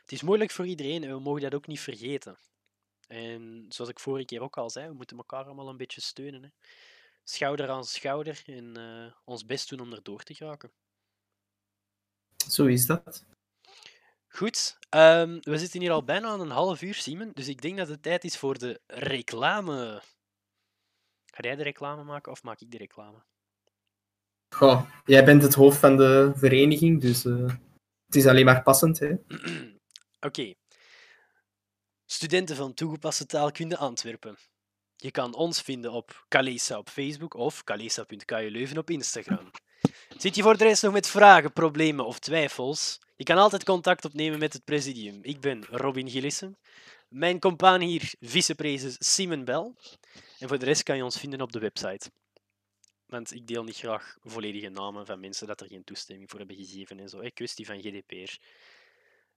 Het 0.00 0.12
is 0.12 0.22
moeilijk 0.22 0.50
voor 0.50 0.66
iedereen 0.66 1.04
en 1.04 1.10
we 1.10 1.20
mogen 1.20 1.40
dat 1.40 1.54
ook 1.54 1.66
niet 1.66 1.80
vergeten. 1.80 2.38
En 3.06 3.66
zoals 3.68 3.90
ik 3.90 4.00
vorige 4.00 4.24
keer 4.24 4.40
ook 4.40 4.56
al 4.56 4.70
zei, 4.70 4.88
we 4.88 4.94
moeten 4.94 5.16
elkaar 5.16 5.44
allemaal 5.44 5.68
een 5.68 5.76
beetje 5.76 6.00
steunen. 6.00 6.42
Hè. 6.42 6.48
Schouder 7.24 7.70
aan 7.70 7.84
schouder 7.84 8.42
en 8.46 8.78
uh, 8.78 9.12
ons 9.24 9.46
best 9.46 9.68
doen 9.68 9.80
om 9.80 9.92
erdoor 9.92 10.22
te 10.22 10.34
geraken. 10.34 10.72
Zo 12.48 12.66
is 12.66 12.86
dat. 12.86 13.24
Goed, 14.28 14.78
um, 14.90 15.38
we 15.40 15.58
zitten 15.58 15.80
hier 15.80 15.92
al 15.92 16.04
bijna 16.04 16.28
aan 16.28 16.40
een 16.40 16.50
half 16.50 16.82
uur, 16.82 16.94
Simon. 16.94 17.30
Dus 17.34 17.48
ik 17.48 17.62
denk 17.62 17.76
dat 17.76 17.88
het 17.88 18.02
tijd 18.02 18.24
is 18.24 18.36
voor 18.36 18.58
de 18.58 18.80
reclame. 18.86 20.02
Ga 21.36 21.42
jij 21.42 21.56
de 21.56 21.62
reclame 21.62 22.04
maken 22.04 22.32
of 22.32 22.42
maak 22.42 22.60
ik 22.60 22.70
de 22.70 22.78
reclame? 22.78 23.24
Goh, 24.54 24.90
jij 25.04 25.24
bent 25.24 25.42
het 25.42 25.54
hoofd 25.54 25.78
van 25.78 25.96
de 25.96 26.32
vereniging, 26.34 27.00
dus 27.00 27.24
uh, 27.24 27.48
het 28.06 28.16
is 28.16 28.26
alleen 28.26 28.44
maar 28.44 28.62
passend. 28.62 29.00
Oké. 29.00 29.18
Okay. 30.20 30.56
Studenten 32.04 32.56
van 32.56 32.74
toegepaste 32.74 33.26
taalkunde 33.26 33.76
Antwerpen. 33.76 34.36
Je 34.96 35.10
kan 35.10 35.34
ons 35.34 35.60
vinden 35.60 35.92
op 35.92 36.24
Calesa 36.28 36.78
op 36.78 36.88
Facebook 36.88 37.34
of 37.34 37.64
calesa.ku 37.64 38.50
Leuven 38.50 38.78
op 38.78 38.90
Instagram. 38.90 39.50
Zit 40.16 40.36
je 40.36 40.42
voor 40.42 40.56
de 40.56 40.64
rest 40.64 40.82
nog 40.82 40.92
met 40.92 41.08
vragen, 41.08 41.52
problemen 41.52 42.06
of 42.06 42.18
twijfels? 42.18 42.98
Je 43.16 43.24
kan 43.24 43.36
altijd 43.36 43.64
contact 43.64 44.04
opnemen 44.04 44.38
met 44.38 44.52
het 44.52 44.64
presidium. 44.64 45.18
Ik 45.22 45.40
ben 45.40 45.64
Robin 45.70 46.10
Gillissen. 46.10 46.58
Mijn 47.08 47.38
compaan 47.38 47.80
hier, 47.80 48.14
vicepresident 48.20 48.96
Simon 49.04 49.44
Bell. 49.44 49.72
En 50.38 50.48
voor 50.48 50.58
de 50.58 50.64
rest 50.64 50.82
kan 50.82 50.96
je 50.96 51.04
ons 51.04 51.18
vinden 51.18 51.40
op 51.40 51.52
de 51.52 51.58
website. 51.58 52.10
Want 53.06 53.34
ik 53.34 53.46
deel 53.46 53.64
niet 53.64 53.76
graag 53.76 54.16
volledige 54.20 54.68
namen 54.68 55.06
van 55.06 55.20
mensen 55.20 55.46
dat 55.46 55.60
er 55.60 55.66
geen 55.66 55.84
toestemming 55.84 56.30
voor 56.30 56.38
hebben 56.38 56.56
gegeven 56.56 56.98
en 56.98 57.08
zo. 57.08 57.20
Een 57.20 57.32
kwestie 57.32 57.66
van 57.66 57.80
GDPR. 57.80 58.36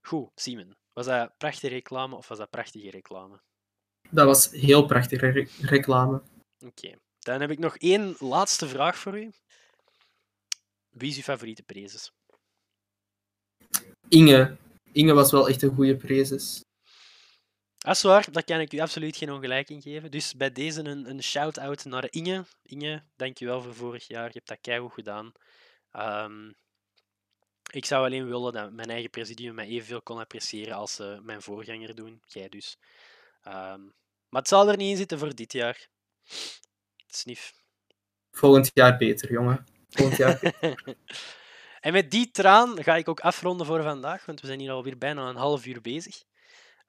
Goed, 0.01 0.29
Simon. 0.35 0.75
Was 0.93 1.05
dat 1.05 1.37
prachtige 1.37 1.73
reclame 1.73 2.15
of 2.15 2.27
was 2.27 2.37
dat 2.37 2.49
prachtige 2.49 2.89
reclame? 2.89 3.39
Dat 4.09 4.25
was 4.25 4.51
heel 4.51 4.85
prachtige 4.85 5.29
re 5.29 5.47
reclame. 5.61 6.15
Oké. 6.15 6.65
Okay. 6.65 6.97
Dan 7.19 7.41
heb 7.41 7.51
ik 7.51 7.59
nog 7.59 7.77
één 7.77 8.15
laatste 8.19 8.67
vraag 8.67 8.97
voor 8.97 9.19
u. 9.19 9.31
Wie 10.89 11.09
is 11.09 11.15
uw 11.15 11.21
favoriete 11.21 11.63
prezes? 11.63 12.11
Inge. 14.07 14.57
Inge 14.91 15.13
was 15.13 15.31
wel 15.31 15.49
echt 15.49 15.61
een 15.61 15.75
goede 15.75 15.95
prezes. 15.95 16.61
Dat 17.79 17.95
is 17.95 18.01
waar, 18.01 18.31
daar 18.31 18.43
kan 18.43 18.59
ik 18.59 18.73
u 18.73 18.79
absoluut 18.79 19.17
geen 19.17 19.31
ongelijk 19.31 19.69
in 19.69 19.81
geven. 19.81 20.11
Dus 20.11 20.35
bij 20.35 20.51
deze 20.51 20.83
een, 20.83 21.09
een 21.09 21.23
shout-out 21.23 21.85
naar 21.85 22.07
Inge. 22.09 22.45
Inge, 22.63 23.03
dankjewel 23.15 23.61
voor 23.61 23.75
vorig 23.75 24.07
jaar. 24.07 24.25
Je 24.25 24.33
hebt 24.33 24.47
dat 24.47 24.57
keihard 24.61 24.93
gedaan. 24.93 25.31
Um, 25.93 26.55
ik 27.71 27.85
zou 27.85 28.05
alleen 28.05 28.27
willen 28.27 28.53
dat 28.53 28.71
mijn 28.71 28.89
eigen 28.89 29.09
presidium 29.09 29.55
mij 29.55 29.67
evenveel 29.67 30.01
kon 30.01 30.19
appreciëren 30.19 30.75
als 30.75 30.99
uh, 30.99 31.19
mijn 31.19 31.41
voorganger 31.41 31.95
doen. 31.95 32.21
Jij 32.25 32.49
dus. 32.49 32.77
Um, 33.47 33.93
maar 34.29 34.41
het 34.41 34.47
zal 34.47 34.69
er 34.69 34.77
niet 34.77 34.89
in 34.89 34.97
zitten 34.97 35.19
voor 35.19 35.35
dit 35.35 35.53
jaar. 35.53 35.87
Snif. 37.07 37.53
Volgend 38.31 38.71
jaar 38.73 38.97
beter, 38.97 39.31
jongen. 39.31 39.65
Volgend 39.89 40.17
jaar 40.17 40.39
beter. 40.41 40.83
en 41.85 41.93
met 41.93 42.11
die 42.11 42.31
traan 42.31 42.83
ga 42.83 42.95
ik 42.95 43.07
ook 43.07 43.19
afronden 43.19 43.65
voor 43.65 43.83
vandaag, 43.83 44.25
want 44.25 44.41
we 44.41 44.47
zijn 44.47 44.59
hier 44.59 44.71
alweer 44.71 44.97
bijna 44.97 45.29
een 45.29 45.35
half 45.35 45.65
uur 45.65 45.81
bezig. 45.81 46.23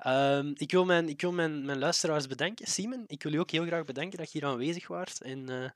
Um, 0.06 0.52
ik 0.56 0.70
wil, 0.70 0.84
mijn, 0.84 1.08
ik 1.08 1.20
wil 1.20 1.32
mijn, 1.32 1.64
mijn 1.64 1.78
luisteraars 1.78 2.26
bedanken. 2.26 2.66
Simon, 2.66 3.04
ik 3.06 3.22
wil 3.22 3.32
u 3.32 3.38
ook 3.38 3.50
heel 3.50 3.66
graag 3.66 3.84
bedanken 3.84 4.18
dat 4.18 4.32
je 4.32 4.38
hier 4.38 4.48
aanwezig 4.48 4.86
waart. 4.86 5.20
En 5.20 5.50
uh, 5.50 5.70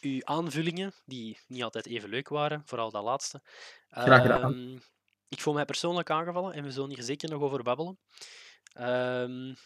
uw 0.00 0.24
aanvullingen, 0.24 0.94
die 1.04 1.38
niet 1.46 1.62
altijd 1.62 1.86
even 1.86 2.08
leuk 2.08 2.28
waren, 2.28 2.62
vooral 2.66 2.90
dat 2.90 3.04
laatste. 3.04 3.42
Graag 3.88 4.22
gedaan. 4.22 4.52
Um, 4.52 4.82
ik 5.28 5.40
voel 5.40 5.54
mij 5.54 5.64
persoonlijk 5.64 6.10
aangevallen 6.10 6.54
en 6.54 6.62
we 6.64 6.70
zullen 6.70 6.90
hier 6.90 7.02
zeker 7.02 7.30
nog 7.30 7.42
over 7.42 7.62
babbelen. 7.62 7.98
Um, 8.78 9.56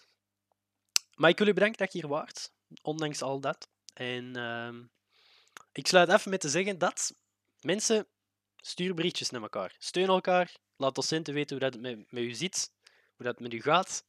maar 1.14 1.30
ik 1.30 1.38
wil 1.38 1.46
u 1.46 1.52
bedanken 1.52 1.78
dat 1.78 1.92
je 1.92 1.98
hier 1.98 2.08
waart, 2.08 2.52
ondanks 2.82 3.22
al 3.22 3.40
dat. 3.40 3.68
En 3.94 4.90
ik 5.72 5.86
sluit 5.86 6.08
af 6.08 6.26
met 6.26 6.40
te 6.40 6.48
zeggen 6.48 6.78
dat 6.78 7.14
mensen, 7.60 8.06
stuur 8.56 8.94
berichtjes 8.94 9.30
naar 9.30 9.42
elkaar. 9.42 9.74
Steun 9.78 10.08
elkaar. 10.08 10.56
Laat 10.76 10.94
docenten 10.94 11.34
weten 11.34 11.58
hoe 11.58 11.70
dat 11.70 11.80
met, 11.80 12.12
met 12.12 12.22
u 12.22 12.34
zit, 12.34 12.70
hoe 13.20 13.28
dat 13.28 13.40
met 13.40 13.52
u 13.52 13.62
gaat. 13.62 14.04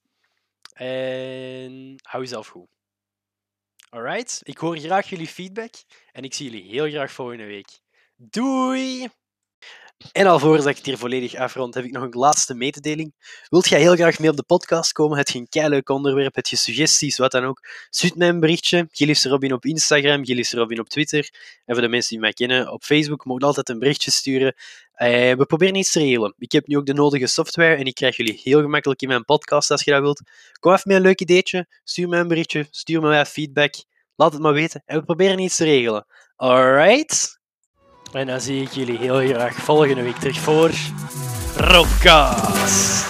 En 0.73 1.95
hou 2.01 2.23
jezelf 2.23 2.47
goed. 2.47 2.67
Alright, 3.89 4.39
ik 4.43 4.57
hoor 4.57 4.77
graag 4.77 5.09
jullie 5.09 5.27
feedback 5.27 5.73
en 6.11 6.23
ik 6.23 6.33
zie 6.33 6.49
jullie 6.49 6.69
heel 6.69 6.89
graag 6.89 7.11
volgende 7.11 7.45
week. 7.45 7.79
Doei! 8.15 9.09
En 10.11 10.27
alvorens 10.27 10.65
ik 10.65 10.77
het 10.77 10.85
hier 10.85 10.97
volledig 10.97 11.35
afrond, 11.35 11.73
heb 11.73 11.83
ik 11.83 11.91
nog 11.91 12.03
een 12.03 12.09
laatste 12.09 12.53
mededeling. 12.53 13.13
Wilt 13.49 13.69
jij 13.69 13.79
heel 13.79 13.95
graag 13.95 14.19
mee 14.19 14.29
op 14.29 14.35
de 14.35 14.43
podcast 14.43 14.91
komen? 14.91 15.17
Het 15.17 15.29
je 15.29 15.47
een 15.51 15.69
leuk 15.69 15.89
onderwerp? 15.89 16.35
Het 16.35 16.49
je 16.49 16.55
suggesties? 16.55 17.17
Wat 17.17 17.31
dan 17.31 17.43
ook? 17.43 17.67
Stuur 17.89 18.11
mij 18.15 18.29
een 18.29 18.39
berichtje. 18.39 18.87
Gillis 18.91 19.25
Robin 19.25 19.53
op 19.53 19.65
Instagram, 19.65 20.25
Gillis 20.25 20.53
Robin 20.53 20.79
op 20.79 20.89
Twitter. 20.89 21.29
En 21.65 21.73
voor 21.73 21.83
de 21.83 21.89
mensen 21.89 22.09
die 22.09 22.19
mij 22.19 22.33
kennen, 22.33 22.71
op 22.71 22.83
Facebook 22.83 23.25
mogen 23.25 23.43
altijd 23.43 23.69
een 23.69 23.79
berichtje 23.79 24.11
sturen. 24.11 24.55
Eh, 25.01 25.35
we 25.35 25.45
proberen 25.45 25.75
iets 25.75 25.91
te 25.91 25.99
regelen. 25.99 26.33
Ik 26.37 26.51
heb 26.51 26.67
nu 26.67 26.77
ook 26.77 26.85
de 26.85 26.93
nodige 26.93 27.27
software 27.27 27.75
en 27.75 27.85
ik 27.85 27.95
krijg 27.95 28.17
jullie 28.17 28.41
heel 28.43 28.61
gemakkelijk 28.61 29.01
in 29.01 29.07
mijn 29.07 29.25
podcast 29.25 29.71
als 29.71 29.83
je 29.83 29.91
dat 29.91 30.01
wilt. 30.01 30.21
Kom 30.59 30.71
even 30.71 30.83
met 30.85 30.97
een 30.97 31.03
leuk 31.03 31.21
ideetje, 31.21 31.67
stuur 31.83 32.07
me 32.07 32.17
een 32.17 32.27
berichtje, 32.27 32.67
stuur 32.71 33.01
me 33.01 33.15
wat 33.15 33.27
feedback. 33.27 33.73
Laat 34.15 34.33
het 34.33 34.41
maar 34.41 34.53
weten 34.53 34.83
en 34.85 34.97
we 34.99 35.05
proberen 35.05 35.39
iets 35.39 35.55
te 35.55 35.63
regelen. 35.63 36.05
Alright? 36.35 37.39
En 38.11 38.27
dan 38.27 38.41
zie 38.41 38.61
ik 38.61 38.71
jullie 38.71 38.97
heel 38.97 39.27
graag 39.27 39.55
volgende 39.55 40.03
week 40.03 40.17
terug 40.17 40.37
voor 40.39 40.71
Rockcast. 41.55 43.09